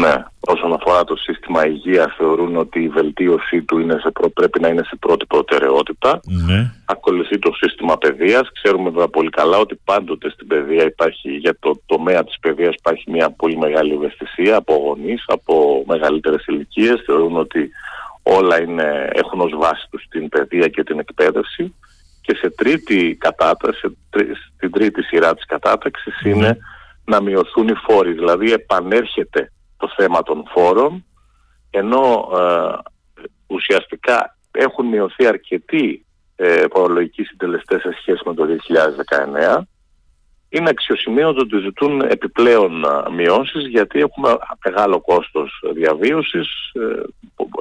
Ναι, 0.00 0.24
όσον 0.40 0.72
αφορά 0.72 1.04
το 1.04 1.16
σύστημα 1.16 1.66
υγείας 1.66 2.14
θεωρούν 2.16 2.56
ότι 2.56 2.82
η 2.82 2.88
βελτίωσή 2.88 3.62
του 3.62 3.78
είναι 3.78 3.98
σε 4.00 4.10
πρέπει 4.34 4.60
να 4.60 4.68
είναι 4.68 4.82
σε 4.84 4.96
πρώτη 5.00 5.26
προτεραιότητα. 5.26 6.20
Ναι. 6.46 6.72
Ακολουθεί 6.84 7.38
το 7.38 7.52
σύστημα 7.52 7.98
παιδείας. 7.98 8.50
Ξέρουμε 8.52 8.90
βέβαια 8.90 9.08
πολύ 9.08 9.30
καλά 9.30 9.58
ότι 9.58 9.80
πάντοτε 9.84 10.30
στην 10.30 10.46
παιδεία 10.46 10.84
υπάρχει, 10.84 11.30
για 11.30 11.56
το 11.60 11.80
τομέα 11.86 12.24
της 12.24 12.38
παιδείας 12.40 12.74
υπάρχει 12.74 13.10
μια 13.10 13.30
πολύ 13.30 13.56
μεγάλη 13.56 13.92
ευαισθησία 13.94 14.56
από 14.56 14.74
γονείς, 14.74 15.24
από 15.26 15.84
μεγαλύτερες 15.86 16.46
ηλικίες. 16.46 17.02
Θεωρούν 17.06 17.36
ότι 17.36 17.70
όλα 18.22 18.62
είναι, 18.62 19.10
έχουν 19.12 19.40
ως 19.40 19.52
βάση 19.56 19.86
τους 19.90 20.04
την 20.08 20.28
παιδεία 20.28 20.68
και 20.68 20.82
την 20.82 20.98
εκπαίδευση. 20.98 21.74
Και 22.20 22.34
σε 22.34 22.50
τρίτη 22.50 23.16
κατάταξη, 23.20 23.96
στην 24.56 24.70
τρίτη 24.70 25.02
σειρά 25.02 25.34
της 25.34 25.46
κατάταξης 25.46 26.14
ναι. 26.22 26.30
είναι 26.30 26.58
να 27.04 27.22
μειωθούν 27.22 27.68
οι 27.68 27.74
φόροι. 27.74 28.12
Δηλαδή 28.12 28.52
επανέρχεται 28.52 29.52
το 29.82 29.92
θέμα 29.96 30.22
των 30.22 30.44
φόρων, 30.48 31.04
ενώ 31.70 32.28
ε, 32.36 32.78
ουσιαστικά 33.46 34.36
έχουν 34.50 34.86
μειωθεί 34.86 35.26
αρκετοί 35.26 36.06
ε, 36.36 36.64
φορολογικοί 36.72 37.22
συντελεστές 37.22 37.80
σε 37.80 37.96
σχέση 38.00 38.22
με 38.24 38.34
το 38.34 38.44
2019, 39.58 39.62
είναι 40.48 40.68
αξιοσημείωτο 40.68 41.40
ότι 41.40 41.58
ζητούν 41.58 42.00
επιπλέον 42.00 42.84
ε, 42.84 43.10
μειώσεις 43.10 43.66
γιατί 43.66 44.00
έχουμε 44.00 44.36
μεγάλο 44.64 45.00
κόστος 45.00 45.62
διαβίωσης, 45.74 46.48
ε, 46.72 47.02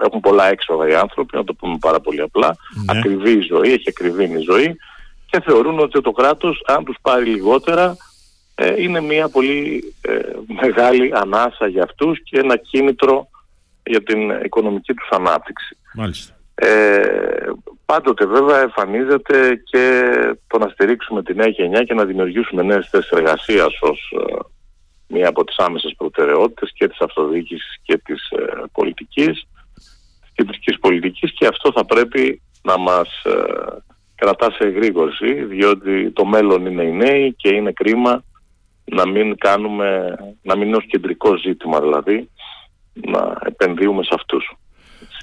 έχουν 0.03 0.19
πολλά 0.19 0.49
έξοδα 0.49 0.89
οι 0.89 0.95
άνθρωποι, 0.95 1.37
να 1.37 1.43
το 1.43 1.53
πούμε 1.53 1.77
πάρα 1.79 1.99
πολύ 1.99 2.21
απλά, 2.21 2.47
ναι. 2.47 2.99
ακριβή 2.99 3.31
η 3.31 3.47
ζωή, 3.51 3.73
έχει 3.73 3.89
ακριβήνει 3.89 4.39
η 4.39 4.45
ζωή 4.49 4.75
και 5.25 5.41
θεωρούν 5.45 5.79
ότι 5.79 6.01
το 6.01 6.11
κράτος 6.11 6.63
αν 6.65 6.83
τους 6.83 6.97
πάρει 7.01 7.25
λιγότερα 7.25 7.83
ε, 7.85 7.95
είναι 8.77 9.01
μια 9.01 9.29
πολύ 9.29 9.93
ε, 10.01 10.19
μεγάλη 10.61 11.11
ανάσα 11.15 11.67
για 11.67 11.83
αυτούς 11.83 12.23
και 12.23 12.39
ένα 12.39 12.57
κίνητρο 12.57 13.29
για 13.83 14.03
την 14.03 14.29
οικονομική 14.29 14.93
τους 14.93 15.09
ανάπτυξη. 15.11 15.77
Μάλιστα. 15.93 16.35
Ε, 16.55 17.51
πάντοτε 17.85 18.25
βέβαια 18.25 18.59
εμφανίζεται 18.59 19.61
και 19.63 20.13
το 20.47 20.57
να 20.57 20.67
στηρίξουμε 20.67 21.23
τη 21.23 21.35
νέα 21.35 21.47
γενιά 21.47 21.83
και 21.83 21.93
να 21.93 22.05
δημιουργήσουμε 22.05 22.63
νέες 22.63 22.89
θέσεις 22.89 23.11
εργασίας 23.11 23.73
ως 23.81 24.13
ε, 24.27 24.33
μία 25.07 25.27
από 25.27 25.43
τις 25.43 25.57
άμεσες 25.57 25.93
προτεραιότητες 25.97 26.71
και 26.73 26.87
της 26.87 26.99
αυτοδιοίκησης 26.99 27.79
και 27.83 27.97
της 27.97 28.29
ε, 28.29 28.63
πολιτικής, 28.71 29.47
της 29.75 30.31
κεντρικής 30.33 30.79
πολιτικής 30.79 31.33
και 31.33 31.47
αυτό 31.47 31.71
θα 31.71 31.85
πρέπει 31.85 32.41
να 32.63 32.77
μας 32.77 33.23
ε, 33.23 33.31
κρατά 34.15 34.51
σε 34.51 34.63
εγρήγορση 34.63 35.33
διότι 35.43 36.11
το 36.11 36.25
μέλλον 36.25 36.65
είναι 36.65 36.83
οι 36.83 36.91
νέοι 36.91 37.33
και 37.33 37.49
είναι 37.49 37.71
κρίμα 37.71 38.23
να 38.83 39.07
μην 39.07 39.37
κάνουμε, 39.37 40.15
να 40.41 40.57
μην 40.57 40.67
είναι 40.67 40.75
ως 40.75 40.85
κεντρικό 40.87 41.37
ζήτημα 41.37 41.79
δηλαδή 41.79 42.29
να 42.93 43.37
επενδύουμε 43.45 44.03
σε 44.03 44.11
αυτούς. 44.13 44.55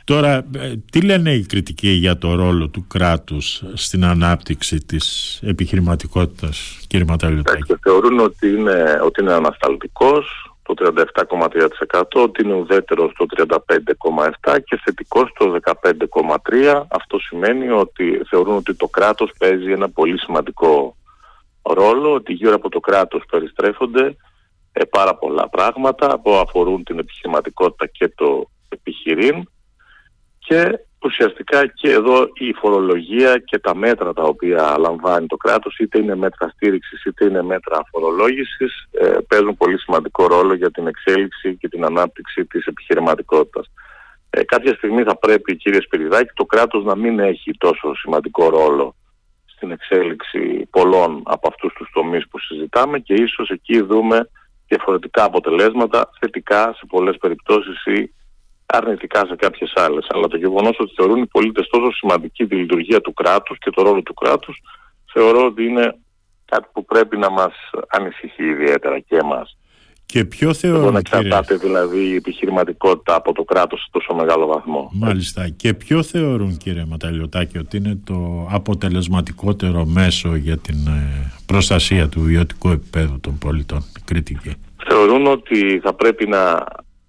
Τώρα, 0.05 0.35
ε, 0.57 0.73
τι 0.93 1.01
λένε 1.03 1.31
οι 1.33 1.47
κριτικοί 1.47 1.89
για 1.89 2.19
το 2.19 2.35
ρόλο 2.35 2.69
του 2.69 2.87
κράτους 2.87 3.63
στην 3.75 4.05
ανάπτυξη 4.05 4.77
της 4.87 5.39
επιχειρηματικότητας, 5.45 6.85
κύριε 6.87 7.07
Ματαλιωτάκη. 7.09 7.75
Θεωρούν 7.83 8.19
ότι 8.19 8.49
είναι, 8.49 9.01
ότι 9.03 9.23
είναι 9.23 9.33
ανασταλτικός, 9.33 10.53
το 10.63 10.75
37,3%, 10.75 12.23
ότι 12.23 12.45
είναι 12.45 12.55
ουδέτερος 12.55 13.13
το 13.17 13.27
35,7% 13.37 14.59
και 14.65 14.81
θετικός 14.85 15.33
το 15.39 15.59
15,3%. 15.65 16.87
Αυτό 16.89 17.19
σημαίνει 17.19 17.69
ότι 17.69 18.21
θεωρούν 18.29 18.57
ότι 18.57 18.75
το 18.75 18.87
κράτος 18.87 19.31
παίζει 19.39 19.73
ένα 19.73 19.89
πολύ 19.89 20.19
σημαντικό 20.19 20.97
ρόλο, 21.63 22.13
ότι 22.13 22.33
γύρω 22.33 22.55
από 22.55 22.69
το 22.69 22.81
κράτος 22.81 23.23
περιστρέφονται 23.31 24.17
ε, 24.73 24.85
πάρα 24.85 25.15
πολλά 25.15 25.49
πράγματα 25.49 26.21
που 26.21 26.33
αφορούν 26.33 26.85
την 26.85 26.99
επιχειρηματικότητα 26.99 27.87
και 27.87 28.09
το 28.09 28.51
επιχειρήν 28.69 29.49
και 30.39 30.79
ουσιαστικά 31.03 31.67
και 31.67 31.91
εδώ 31.91 32.29
η 32.35 32.53
φορολογία 32.53 33.39
και 33.39 33.59
τα 33.59 33.75
μέτρα 33.75 34.13
τα 34.13 34.23
οποία 34.23 34.79
λαμβάνει 34.79 35.27
το 35.27 35.37
κράτος 35.37 35.79
είτε 35.79 35.99
είναι 35.99 36.15
μέτρα 36.15 36.49
στήριξης 36.49 37.05
είτε 37.05 37.25
είναι 37.25 37.43
μέτρα 37.43 37.81
φορολόγησης 37.91 38.89
ε, 38.91 39.17
παίζουν 39.29 39.57
πολύ 39.57 39.79
σημαντικό 39.79 40.27
ρόλο 40.27 40.55
για 40.55 40.71
την 40.71 40.87
εξέλιξη 40.87 41.57
και 41.57 41.69
την 41.69 41.85
ανάπτυξη 41.85 42.45
της 42.45 42.67
επιχειρηματικότητας. 42.67 43.71
Ε, 44.31 44.45
κάποια 44.45 44.75
στιγμή 44.75 45.03
θα 45.03 45.17
πρέπει 45.17 45.57
κύριε 45.57 45.81
Σπυριδάκη 45.81 46.31
το 46.35 46.45
κράτος 46.45 46.85
να 46.85 46.97
μην 46.97 47.19
έχει 47.19 47.51
τόσο 47.59 47.95
σημαντικό 47.95 48.49
ρόλο 48.49 48.95
στην 49.59 49.71
εξέλιξη 49.71 50.69
πολλών 50.71 51.23
από 51.25 51.49
αυτούς 51.49 51.73
τους 51.73 51.91
τομείς 51.93 52.29
που 52.29 52.39
συζητάμε 52.39 52.99
και 52.99 53.15
ίσως 53.15 53.51
εκεί 53.51 53.81
δούμε 53.81 54.31
διαφορετικά 54.69 55.25
αποτελέσματα 55.25 56.11
θετικά 56.21 56.75
σε 56.77 56.87
πολλές 56.89 57.17
περιπτώσεις 57.17 57.85
ή 57.85 58.13
αρνητικά 58.67 59.27
σε 59.27 59.37
κάποιες 59.37 59.73
άλλες. 59.75 60.07
Αλλά 60.09 60.27
το 60.29 60.37
γεγονός 60.37 60.77
ότι 60.79 60.93
θεωρούν 60.97 61.23
οι 61.23 61.27
πολίτες 61.27 61.67
τόσο 61.69 61.93
σημαντική 61.93 62.47
τη 62.47 62.55
λειτουργία 62.55 63.01
του 63.01 63.13
κράτους 63.13 63.59
και 63.59 63.71
το 63.71 63.83
ρόλο 63.83 64.03
του 64.03 64.15
κράτους, 64.15 64.61
θεωρώ 65.13 65.45
ότι 65.45 65.65
είναι 65.65 65.99
κάτι 66.45 66.69
που 66.73 66.85
πρέπει 66.85 67.17
να 67.17 67.31
μας 67.31 67.55
ανησυχεί 67.89 68.45
ιδιαίτερα 68.45 68.99
και 68.99 69.17
εμάς. 69.17 69.57
Και 70.13 70.25
ποιο 70.25 70.55
θεωρούν, 70.55 70.93
να 70.93 70.99
εξαρτάται 70.99 71.57
δηλαδή 71.57 71.99
η 71.99 72.15
επιχειρηματικότητα 72.15 73.15
από 73.15 73.33
το 73.33 73.45
κράτος 73.45 73.81
σε 73.81 73.89
τόσο 73.91 74.15
μεγάλο 74.15 74.47
βαθμό. 74.47 74.91
Μάλιστα. 74.93 75.49
Και 75.49 75.75
ποιο 75.75 76.03
θεωρούν 76.03 76.57
κύριε 76.57 76.85
Ματαλιωτάκη 76.89 77.59
ότι 77.59 77.77
είναι 77.77 77.99
το 78.05 78.49
αποτελεσματικότερο 78.51 79.85
μέσο 79.85 80.35
για 80.35 80.57
την 80.57 80.87
ε, 80.87 81.33
προστασία 81.47 82.09
του 82.09 82.21
ιδιωτικού 82.21 82.69
επίπεδου 82.69 83.21
των 83.21 83.39
πολιτών, 83.39 83.85
κριτική; 84.05 84.55
Θεωρούν 84.89 85.27
ότι 85.27 85.81
θα 85.83 85.93
πρέπει 85.95 86.29
να 86.29 86.65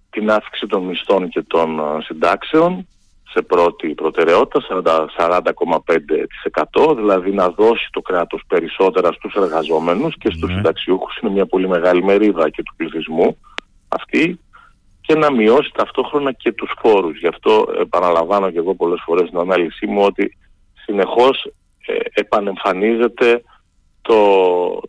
την 0.10 0.32
αύξηση 0.32 0.68
των 0.68 0.84
μισθών 0.84 1.30
και 1.30 1.44
των 1.48 1.80
ε, 1.80 2.04
συντάξεων 2.04 2.88
σε 3.34 3.42
πρώτη 3.42 3.88
προτεραιότητα, 3.88 4.82
40,5%, 5.18 6.96
δηλαδή 6.96 7.32
να 7.32 7.50
δώσει 7.50 7.88
το 7.92 8.02
κράτος 8.02 8.42
περισσότερα 8.48 9.12
στους 9.12 9.34
εργαζόμενους 9.34 10.18
και 10.18 10.30
στους 10.32 10.50
ναι. 10.50 10.56
συνταξιούχους, 10.56 11.18
είναι 11.18 11.32
μια 11.32 11.46
πολύ 11.46 11.68
μεγάλη 11.68 12.04
μερίδα 12.04 12.50
και 12.50 12.64
του 12.64 12.74
πληθυσμού 12.76 13.38
αυτή, 13.88 14.40
και 15.02 15.16
να 15.16 15.32
μειώσει 15.32 15.72
ταυτόχρονα 15.74 16.32
και 16.32 16.52
τους 16.52 16.72
φόρους. 16.80 17.20
Γι' 17.20 17.28
αυτό 17.28 17.68
επαναλαμβάνω 17.80 18.52
και 18.52 18.58
εγώ 18.58 18.76
πολλές 18.76 19.02
φορές 19.06 19.28
στην 19.28 19.40
ανάλυση 19.40 19.86
μου 19.86 20.02
ότι 20.02 20.38
συνεχώς 20.74 21.52
ε, 21.86 21.94
επανεμφανίζεται 22.14 23.44
το, 24.02 24.16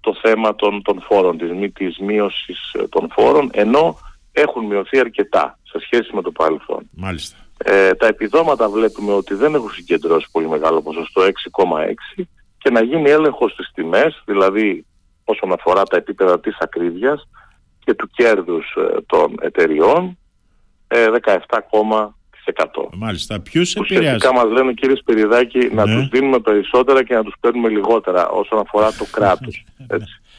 το 0.01 0.15
θέμα 0.23 0.55
των, 0.55 0.83
των 0.83 1.01
φόρων, 1.01 1.39
της, 1.39 1.73
της 1.73 1.99
μείωσης 1.99 2.73
ε, 2.73 2.89
των 2.89 3.09
φόρων, 3.13 3.51
ενώ 3.53 3.99
έχουν 4.33 4.65
μειωθεί 4.67 4.99
αρκετά 4.99 5.59
σε 5.63 5.79
σχέση 5.81 6.11
με 6.15 6.23
το 6.23 6.31
παρελθόν. 6.31 6.89
Μάλιστα. 6.97 7.37
Ε, 7.65 7.95
τα 7.95 8.07
επιδόματα 8.07 8.69
βλέπουμε 8.69 9.13
ότι 9.13 9.35
δεν 9.35 9.55
έχουν 9.55 9.71
συγκεντρώσει 9.71 10.27
πολύ 10.33 10.49
μεγάλο 10.49 10.83
ποσοστό, 10.83 11.23
6,6 11.23 12.27
και 12.59 12.71
να 12.71 12.83
γίνει 12.83 13.11
έλεγχο 13.11 13.49
στις 13.49 13.71
τιμές, 13.75 14.23
δηλαδή 14.25 14.85
όσον 15.25 15.53
αφορά 15.53 15.83
τα 15.83 15.97
επίπεδα 15.97 16.41
της 16.41 16.57
ακρίβειας 16.61 17.29
και 17.85 17.95
του 17.95 18.11
κέρδους 18.15 18.77
ε, 18.77 19.01
των 19.07 19.35
εταιριών, 19.41 20.19
ε, 20.89 21.07
17,1%. 21.07 22.09
Μάλιστα. 22.93 23.41
Ποιους 23.41 23.75
επηρεάζει; 23.75 24.07
Ουσιαστικά 24.07 24.35
μας 24.35 24.53
λένε 24.53 24.73
κύριε 24.73 24.97
Σπυριδάκη 24.97 25.59
ναι. 25.59 25.69
να 25.73 25.85
τους 25.85 26.09
δίνουμε 26.09 26.39
περισσότερα 26.39 27.05
και 27.05 27.15
να 27.15 27.23
τους 27.23 27.35
παίρνουμε 27.41 27.69
λιγότερα 27.69 28.29
όσον 28.29 28.59
αφορά 28.59 28.93
το 28.93 29.05
κράτος. 29.11 29.65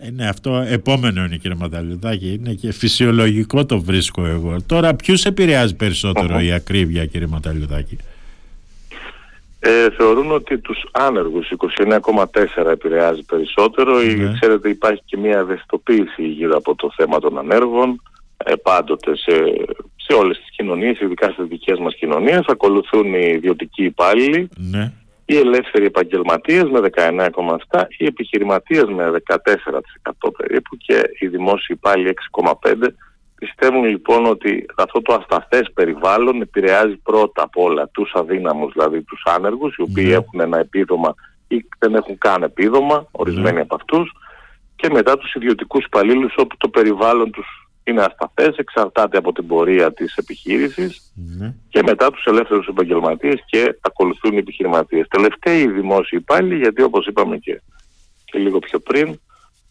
Ε, 0.00 0.10
ναι, 0.10 0.28
αυτό 0.28 0.64
επόμενο 0.68 1.24
είναι 1.24 1.36
κύριε 1.36 1.56
Ματαλιωτάκη. 1.60 2.32
Είναι 2.32 2.54
και 2.54 2.72
φυσιολογικό 2.72 3.66
το 3.66 3.80
βρίσκω 3.80 4.26
εγώ. 4.26 4.56
Τώρα 4.66 4.94
ποιους 4.94 5.24
επηρεάζει 5.24 5.76
η 6.44 6.52
ακρίβεια 6.52 7.06
κύριε 7.06 7.26
Ματαλιωτάκη. 7.26 7.98
Ε, 9.60 9.90
θεωρούν 9.90 10.32
ότι 10.32 10.58
τους 10.58 10.88
άνεργους 10.92 11.50
29,4 12.56 12.66
επηρεάζει 12.70 13.22
περισσότερο. 13.24 13.98
Ναι. 14.00 14.32
Ξέρετε 14.40 14.68
υπάρχει 14.68 15.02
και 15.04 15.16
μια 15.16 15.38
ευαισθητοποίηση 15.38 16.26
γύρω 16.26 16.56
από 16.56 16.74
το 16.74 16.92
θέμα 16.96 17.18
των 17.18 17.38
ανέργων. 17.38 18.02
Ε, 18.44 18.54
πάντοτε 18.54 19.16
σε, 19.16 19.32
σε 19.96 20.12
όλες 20.12 20.38
τις 20.38 20.50
κοινωνίες, 20.56 21.00
ειδικά 21.00 21.30
στις 21.30 21.46
δικές 21.46 21.78
μας 21.78 21.94
κοινωνίες, 21.94 22.44
ακολουθούν 22.46 23.14
οι 23.14 23.30
ιδιωτικοί 23.34 23.84
υπάλληλοι. 23.84 24.48
Ναι 24.56 24.92
οι 25.30 25.36
ελεύθεροι 25.36 25.84
επαγγελματίες 25.84 26.62
με 26.62 26.80
19,7, 26.80 27.84
οι 27.98 28.04
επιχειρηματίες 28.04 28.84
με 28.84 29.10
14% 29.10 30.30
περίπου 30.36 30.76
και 30.76 31.00
οι 31.18 31.26
δημόσιοι 31.26 31.76
πάλι 31.76 32.14
6,5%. 32.40 32.52
Πιστεύουν 33.34 33.84
λοιπόν 33.84 34.26
ότι 34.26 34.66
αυτό 34.76 35.02
το 35.02 35.14
ασταθές 35.14 35.70
περιβάλλον 35.74 36.40
επηρεάζει 36.40 36.96
πρώτα 36.96 37.42
απ' 37.42 37.56
όλα 37.56 37.88
τους 37.88 38.12
αδύναμους, 38.14 38.72
δηλαδή 38.72 39.02
τους 39.02 39.22
άνεργους, 39.24 39.76
οι 39.76 39.82
οποίοι 39.82 40.04
ναι. 40.06 40.14
έχουν 40.14 40.40
ένα 40.40 40.58
επίδομα 40.58 41.14
ή 41.48 41.64
δεν 41.78 41.94
έχουν 41.94 42.18
καν 42.18 42.42
επίδομα, 42.42 43.06
ορισμένοι 43.10 43.56
ναι. 43.56 43.60
από 43.60 43.74
αυτούς, 43.74 44.12
και 44.76 44.88
μετά 44.92 45.18
τους 45.18 45.34
ιδιωτικούς 45.34 45.84
υπαλλήλους 45.84 46.34
όπου 46.36 46.56
το 46.56 46.68
περιβάλλον 46.68 47.30
τους 47.30 47.67
είναι 47.88 48.02
ασταθές, 48.02 48.56
εξαρτάται 48.56 49.18
από 49.18 49.32
την 49.32 49.46
πορεία 49.46 49.92
της 49.92 50.16
επιχείρησης 50.16 51.12
ναι. 51.14 51.54
και 51.68 51.82
μετά 51.82 52.10
τους 52.10 52.24
ελεύθερους 52.24 52.66
επαγγελματίες 52.66 53.42
και 53.46 53.78
ακολουθούν 53.80 54.32
οι 54.32 54.36
επιχειρηματίες. 54.36 55.06
Τελευταίοι 55.08 55.60
οι 55.60 55.70
δημόσιοι 55.70 56.18
υπάλληλοι, 56.22 56.56
γιατί 56.56 56.82
όπως 56.82 57.06
είπαμε 57.06 57.36
και, 57.36 57.60
και 58.24 58.38
λίγο 58.38 58.58
πιο 58.58 58.78
πριν, 58.78 59.20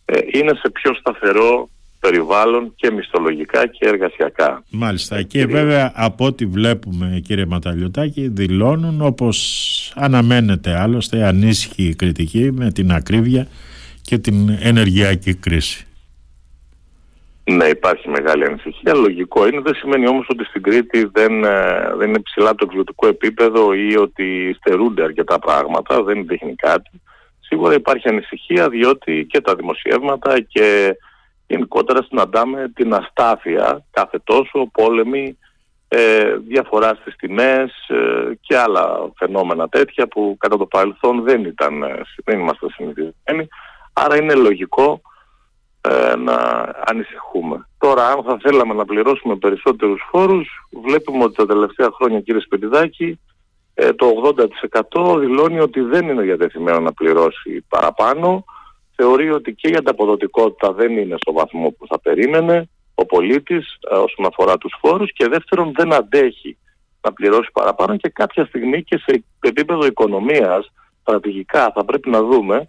ε, 0.05 0.19
είναι 0.31 0.53
σε 0.53 0.69
πιο 0.69 0.93
σταθερό 0.93 1.69
περιβάλλον 1.99 2.73
και 2.75 2.91
μισθολογικά 2.91 3.67
και 3.67 3.87
εργασιακά. 3.87 4.63
Μάλιστα. 4.69 5.21
Και 5.21 5.45
βέβαια 5.45 5.91
από 5.95 6.25
ό,τι 6.25 6.45
βλέπουμε 6.45 7.21
κύριε 7.23 7.45
Ματαλιωτάκη 7.45 8.27
δηλώνουν 8.27 9.01
όπως 9.01 9.37
αναμένεται 9.95 10.79
άλλωστε 10.79 11.23
ανήσυχη 11.23 11.95
κριτική 11.95 12.51
με 12.51 12.71
την 12.71 12.91
ακρίβεια 12.91 13.47
και 14.01 14.17
την 14.17 14.57
ενεργειακή 14.59 15.33
κρίση. 15.33 15.86
Ναι, 17.51 17.65
υπάρχει 17.65 18.09
μεγάλη 18.09 18.45
ανησυχία. 18.45 18.93
Λογικό 18.93 19.47
είναι. 19.47 19.61
Δεν 19.61 19.75
σημαίνει 19.75 20.07
όμως 20.07 20.25
ότι 20.29 20.43
στην 20.43 20.61
Κρήτη 20.61 21.09
δεν, 21.13 21.43
ε, 21.43 21.93
δεν 21.97 22.09
είναι 22.09 22.19
ψηλά 22.19 22.55
το 22.55 22.65
εκβιωτικό 22.67 23.07
επίπεδο 23.07 23.73
ή 23.73 23.97
ότι 23.97 24.55
στερούνται 24.57 25.03
αρκετά 25.03 25.39
πράγματα. 25.39 26.03
Δεν 26.03 26.25
δείχνει 26.27 26.55
κάτι. 26.55 27.01
Σίγουρα 27.39 27.73
υπάρχει 27.73 28.09
ανησυχία 28.09 28.69
διότι 28.69 29.25
και 29.29 29.41
τα 29.41 29.55
δημοσιεύματα 29.55 30.39
και 30.39 30.97
γενικότερα 31.47 32.03
συναντάμε 32.03 32.71
την 32.75 32.93
αστάθεια 32.93 33.85
κάθε 33.91 34.19
τόσο, 34.23 34.69
πόλεμοι, 34.71 35.37
ε, 35.87 36.35
διαφορά 36.47 36.97
στις 37.01 37.15
τιμές 37.15 37.71
ε, 37.87 38.33
και 38.41 38.57
άλλα 38.57 39.11
φαινόμενα 39.15 39.69
τέτοια 39.69 40.07
που 40.07 40.35
κατά 40.39 40.57
το 40.57 40.65
παρελθόν 40.65 41.23
δεν, 41.23 41.43
ήταν, 41.43 41.83
ε, 41.83 42.01
δεν 42.25 42.39
είμαστε 42.39 42.65
συνηθισμένοι. 42.69 43.47
Άρα 43.93 44.17
είναι 44.17 44.33
λογικό 44.33 45.01
ε, 45.89 46.15
να 46.15 46.35
ανησυχούμε. 46.85 47.67
Τώρα, 47.77 48.07
αν 48.07 48.23
θα 48.23 48.37
θέλαμε 48.41 48.73
να 48.73 48.85
πληρώσουμε 48.85 49.35
περισσότερους 49.35 50.07
φόρους, 50.11 50.67
βλέπουμε 50.85 51.23
ότι 51.23 51.35
τα 51.35 51.45
τελευταία 51.45 51.89
χρόνια, 51.93 52.21
κύριε 52.21 52.41
Σπεριδάκη, 52.41 53.19
ε, 53.73 53.93
το 53.93 54.05
80% 54.05 55.17
δηλώνει 55.19 55.59
ότι 55.59 55.81
δεν 55.81 56.07
είναι 56.09 56.21
διατεθειμένο 56.21 56.79
να 56.79 56.93
πληρώσει 56.93 57.65
παραπάνω. 57.69 58.43
Θεωρεί 58.95 59.31
ότι 59.31 59.53
και 59.53 59.67
η 59.67 59.75
ανταποδοτικότητα 59.75 60.73
δεν 60.73 60.97
είναι 60.97 61.15
στο 61.19 61.33
βαθμό 61.33 61.69
που 61.69 61.87
θα 61.87 61.99
περίμενε 61.99 62.69
ο 62.95 63.05
πολίτης 63.05 63.77
ε, 63.91 63.95
όσον 63.95 64.25
αφορά 64.25 64.57
τους 64.57 64.77
φόρους 64.79 65.13
και 65.13 65.27
δεύτερον 65.27 65.71
δεν 65.75 65.93
αντέχει 65.93 66.57
να 67.01 67.13
πληρώσει 67.13 67.49
παραπάνω 67.53 67.97
και 67.97 68.09
κάποια 68.09 68.45
στιγμή 68.45 68.83
και 68.83 68.97
σε 68.97 69.23
επίπεδο 69.39 69.85
οικονομίας 69.85 70.71
στρατηγικά 71.01 71.71
θα 71.75 71.85
πρέπει 71.85 72.09
να 72.09 72.21
δούμε 72.21 72.67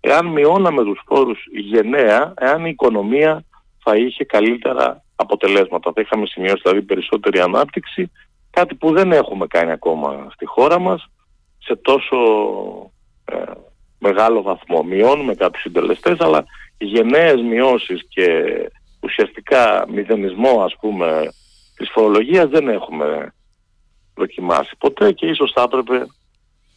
εάν 0.00 0.26
μειώναμε 0.26 0.84
τους 0.84 1.02
φόρους 1.06 1.44
γενναία, 1.72 2.34
εάν 2.36 2.64
η 2.64 2.70
οικονομία 2.72 3.44
θα 3.82 3.90
θα 3.90 3.96
είχε 3.96 4.24
καλύτερα 4.24 5.04
αποτελέσματα. 5.16 5.92
Θα 5.94 6.00
είχαμε 6.00 6.26
σημειώσει 6.26 6.60
δηλαδή 6.62 6.82
περισσότερη 6.82 7.40
ανάπτυξη, 7.40 8.10
κάτι 8.50 8.74
που 8.74 8.92
δεν 8.92 9.12
έχουμε 9.12 9.46
κάνει 9.46 9.70
ακόμα 9.70 10.28
στη 10.32 10.46
χώρα 10.46 10.78
μας 10.78 11.06
σε 11.58 11.76
τόσο 11.76 12.16
ε, 13.24 13.42
μεγάλο 13.98 14.42
βαθμό. 14.42 14.82
Μειώνουμε 14.82 15.34
κάποιους 15.34 15.62
συντελεστές, 15.62 16.20
αλλά 16.20 16.44
γενναίες 16.78 17.40
μειώσεις 17.40 18.06
και 18.08 18.44
ουσιαστικά 19.00 19.86
μηδενισμό 19.88 20.62
ας 20.62 20.76
πούμε 20.80 21.28
της 21.76 21.90
φορολογίας 21.92 22.48
δεν 22.48 22.68
έχουμε 22.68 23.34
δοκιμάσει 24.14 24.76
ποτέ 24.78 25.12
και 25.12 25.26
ίσως 25.26 25.52
θα 25.54 25.62
έπρεπε 25.62 26.06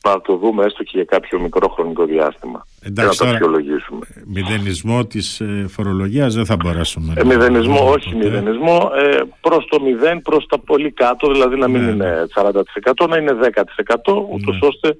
να 0.09 0.21
το 0.21 0.35
δούμε 0.37 0.65
έστω 0.65 0.83
και 0.83 0.91
για 0.93 1.03
κάποιο 1.03 1.39
μικρό 1.39 1.67
χρονικό 1.69 2.05
διάστημα 2.05 2.65
Εντάξει, 2.81 3.17
και 3.17 3.23
να 3.25 3.31
το 3.31 3.35
αξιολογήσουμε. 3.35 4.05
Μηδενισμό 4.25 5.05
της 5.05 5.39
ε, 5.39 5.65
φορολογίας 5.69 6.35
δεν 6.35 6.45
θα 6.45 6.55
μπορέσουμε 6.55 7.13
ε, 7.17 7.23
Μηδενισμό, 7.23 7.89
όχι 7.89 8.13
ποτέ. 8.13 8.25
μηδενισμό, 8.25 8.91
ε, 8.95 9.19
προς 9.41 9.67
το 9.69 9.81
μηδέν, 9.81 10.21
προς 10.21 10.45
τα 10.45 10.59
πολύ 10.59 10.91
κάτω, 10.91 11.31
δηλαδή 11.31 11.55
να 11.55 11.67
μην 11.67 11.83
ναι, 11.83 11.91
είναι 11.91 12.27
40% 12.35 12.51
ναι. 12.51 13.07
να 13.07 13.17
είναι 13.17 13.31
10% 14.05 14.13
ούτως 14.31 14.59
ναι. 14.61 14.67
ώστε 14.67 14.97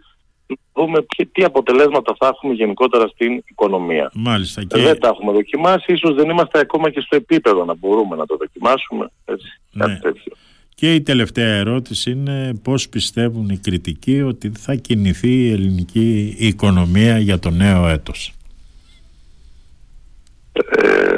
να 0.47 0.83
δούμε 0.83 1.05
τι 1.31 1.43
αποτελέσματα 1.43 2.15
θα 2.19 2.27
έχουμε 2.27 2.53
γενικότερα 2.53 3.07
στην 3.07 3.43
οικονομία. 3.47 4.11
Μάλιστα. 4.13 4.61
Ε, 4.61 4.63
και... 4.63 4.81
Δεν 4.81 4.99
τα 4.99 5.07
έχουμε 5.07 5.31
δοκιμάσει, 5.31 5.93
ίσως 5.93 6.15
δεν 6.15 6.29
είμαστε 6.29 6.59
ακόμα 6.59 6.89
και 6.89 6.99
στο 6.99 7.15
επίπεδο 7.15 7.65
να 7.65 7.75
μπορούμε 7.75 8.15
να 8.15 8.25
το 8.25 8.37
δοκιμάσουμε. 8.37 9.09
Έτσι, 9.25 9.61
ναι. 9.71 9.85
κάτι 9.85 9.99
τέτοιο. 9.99 10.33
Και 10.83 10.93
η 10.93 11.01
τελευταία 11.01 11.53
ερώτηση 11.55 12.11
είναι 12.11 12.59
πώς 12.63 12.89
πιστεύουν 12.89 13.49
οι 13.49 13.57
κριτικοί 13.57 14.21
ότι 14.21 14.51
θα 14.57 14.75
κινηθεί 14.75 15.27
η 15.27 15.51
ελληνική 15.51 16.35
οικονομία 16.39 17.17
για 17.17 17.39
το 17.39 17.49
νέο 17.49 17.87
έτος. 17.87 18.33
Ε, 20.53 21.17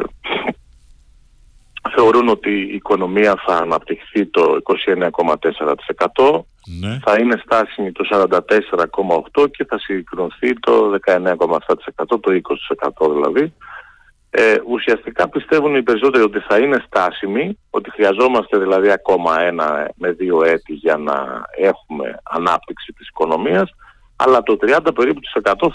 θεωρούν 1.95 2.27
ότι 2.27 2.49
η 2.49 2.75
οικονομία 2.75 3.43
θα 3.45 3.55
αναπτυχθεί 3.57 4.25
το 4.25 4.57
29,4%, 4.97 6.41
ναι. 6.81 6.99
θα 7.03 7.19
είναι 7.19 7.41
στάσιμη 7.45 7.91
το 7.91 8.29
44,8% 9.33 9.51
και 9.51 9.65
θα 9.65 9.79
συγκρονθεί 9.79 10.59
το 10.59 10.99
19,7%, 11.05 11.37
το 12.07 12.41
20% 13.01 13.13
δηλαδή 13.13 13.53
ε, 14.37 14.55
ουσιαστικά 14.67 15.29
πιστεύουν 15.29 15.75
οι 15.75 15.83
περισσότεροι 15.83 16.23
ότι 16.23 16.39
θα 16.39 16.57
είναι 16.57 16.83
στάσιμοι, 16.85 17.59
ότι 17.69 17.89
χρειαζόμαστε 17.91 18.57
δηλαδή 18.57 18.91
ακόμα 18.91 19.41
ένα 19.41 19.91
με 19.95 20.11
δύο 20.11 20.43
έτη 20.43 20.73
για 20.73 20.97
να 20.97 21.45
έχουμε 21.57 22.19
ανάπτυξη 22.23 22.93
της 22.93 23.07
οικονομίας, 23.07 23.69
αλλά 24.15 24.43
το 24.43 24.57
30 24.61 24.77
περίπου 24.95 25.19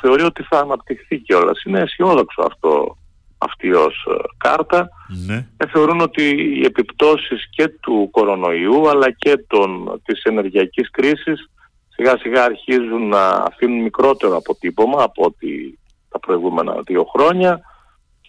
θεωρεί 0.00 0.22
ότι 0.22 0.42
θα 0.42 0.58
αναπτυχθεί 0.58 1.18
κιόλας. 1.18 1.62
Είναι 1.62 1.80
αισιόδοξο 1.80 2.42
αυτό 2.42 2.96
αυτή 3.38 3.72
ως 3.72 4.06
ε, 4.10 4.14
κάρτα. 4.36 4.88
Ναι. 5.26 5.46
Ε, 5.56 5.66
θεωρούν 5.66 6.00
ότι 6.00 6.22
οι 6.30 6.64
επιπτώσεις 6.64 7.48
και 7.50 7.68
του 7.68 8.08
κορονοϊού 8.10 8.88
αλλά 8.88 9.10
και 9.10 9.44
των, 9.46 10.00
της 10.04 10.22
ενεργειακής 10.22 10.90
κρίσης 10.90 11.50
σιγά 11.88 12.18
σιγά 12.18 12.44
αρχίζουν 12.44 13.08
να 13.08 13.28
αφήνουν 13.28 13.82
μικρότερο 13.82 14.36
αποτύπωμα 14.36 15.02
από 15.02 15.24
ότι 15.24 15.78
τα 16.08 16.18
προηγούμενα 16.18 16.74
δύο 16.86 17.04
χρόνια 17.04 17.60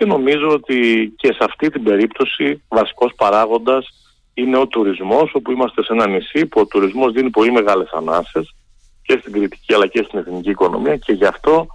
και 0.02 0.08
νομίζω 0.08 0.48
ότι 0.50 1.14
και 1.18 1.28
σε 1.28 1.40
αυτή 1.40 1.70
την 1.70 1.84
περίπτωση 1.84 2.62
βασικός 2.68 3.14
παράγοντας 3.16 3.88
είναι 4.34 4.58
ο 4.58 4.68
τουρισμός 4.68 5.32
όπου 5.34 5.52
είμαστε 5.52 5.84
σε 5.84 5.94
ένα 5.94 6.08
νησί 6.08 6.46
που 6.46 6.62
ο 6.62 6.66
τουρισμός 6.66 7.12
δίνει 7.12 7.30
πολύ 7.30 7.52
μεγάλες 7.52 7.90
ανάσες 7.92 8.56
και 9.02 9.18
στην 9.20 9.32
κριτική 9.32 9.74
αλλά 9.74 9.88
και 9.88 10.04
στην 10.08 10.20
εθνική 10.20 10.50
οικονομία 10.50 10.98
και 10.98 11.14
γι' 11.14 11.26
αυτό 11.26 11.68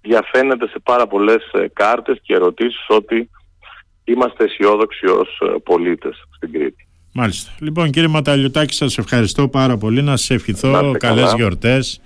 διαφαίνεται 0.00 0.68
σε 0.68 0.78
πάρα 0.82 1.06
πολλές 1.06 1.50
ε, 1.52 1.66
κάρτες 1.72 2.18
και 2.22 2.34
ερωτήσεις 2.34 2.86
ότι 2.88 3.30
είμαστε 4.04 4.44
αισιόδοξοι 4.44 5.06
ως 5.06 5.40
ε, 5.40 5.58
πολίτες 5.64 6.16
στην 6.36 6.52
Κρήτη. 6.52 6.88
Μάλιστα. 7.12 7.50
Λοιπόν 7.58 7.90
κύριε 7.90 8.08
Ματαλιωτάκη 8.08 8.74
σας 8.74 8.98
ευχαριστώ 8.98 9.48
πάρα 9.48 9.76
πολύ 9.76 10.02
να 10.02 10.16
σας 10.16 10.30
ευχηθώ 10.30 10.94
καλές 10.98 11.32
γιορτές 11.36 12.00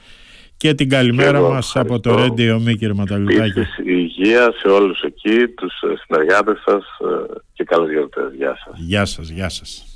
και 0.57 0.75
την 0.75 0.89
καλημέρα 0.89 1.41
μα 1.41 1.49
μας 1.49 1.77
από 1.77 2.01
το 2.01 2.15
Ρέντιο 2.15 2.61
Μη 2.61 2.75
κύριε 2.75 2.95
Ματαλουτάκη. 2.95 3.67
Υγεία 3.85 4.53
σε 4.57 4.69
όλους 4.69 5.01
εκεί, 5.01 5.49
τους 5.49 5.75
συνεργάτες 6.07 6.63
σας 6.65 6.85
ε, 6.85 7.35
και 7.53 7.65
καλές 7.65 7.91
γιορτές. 7.91 8.33
Γεια 8.37 8.57
σας. 8.65 8.79
Γεια 8.79 9.05
σας, 9.05 9.29
γεια 9.29 9.49
σας. 9.49 9.96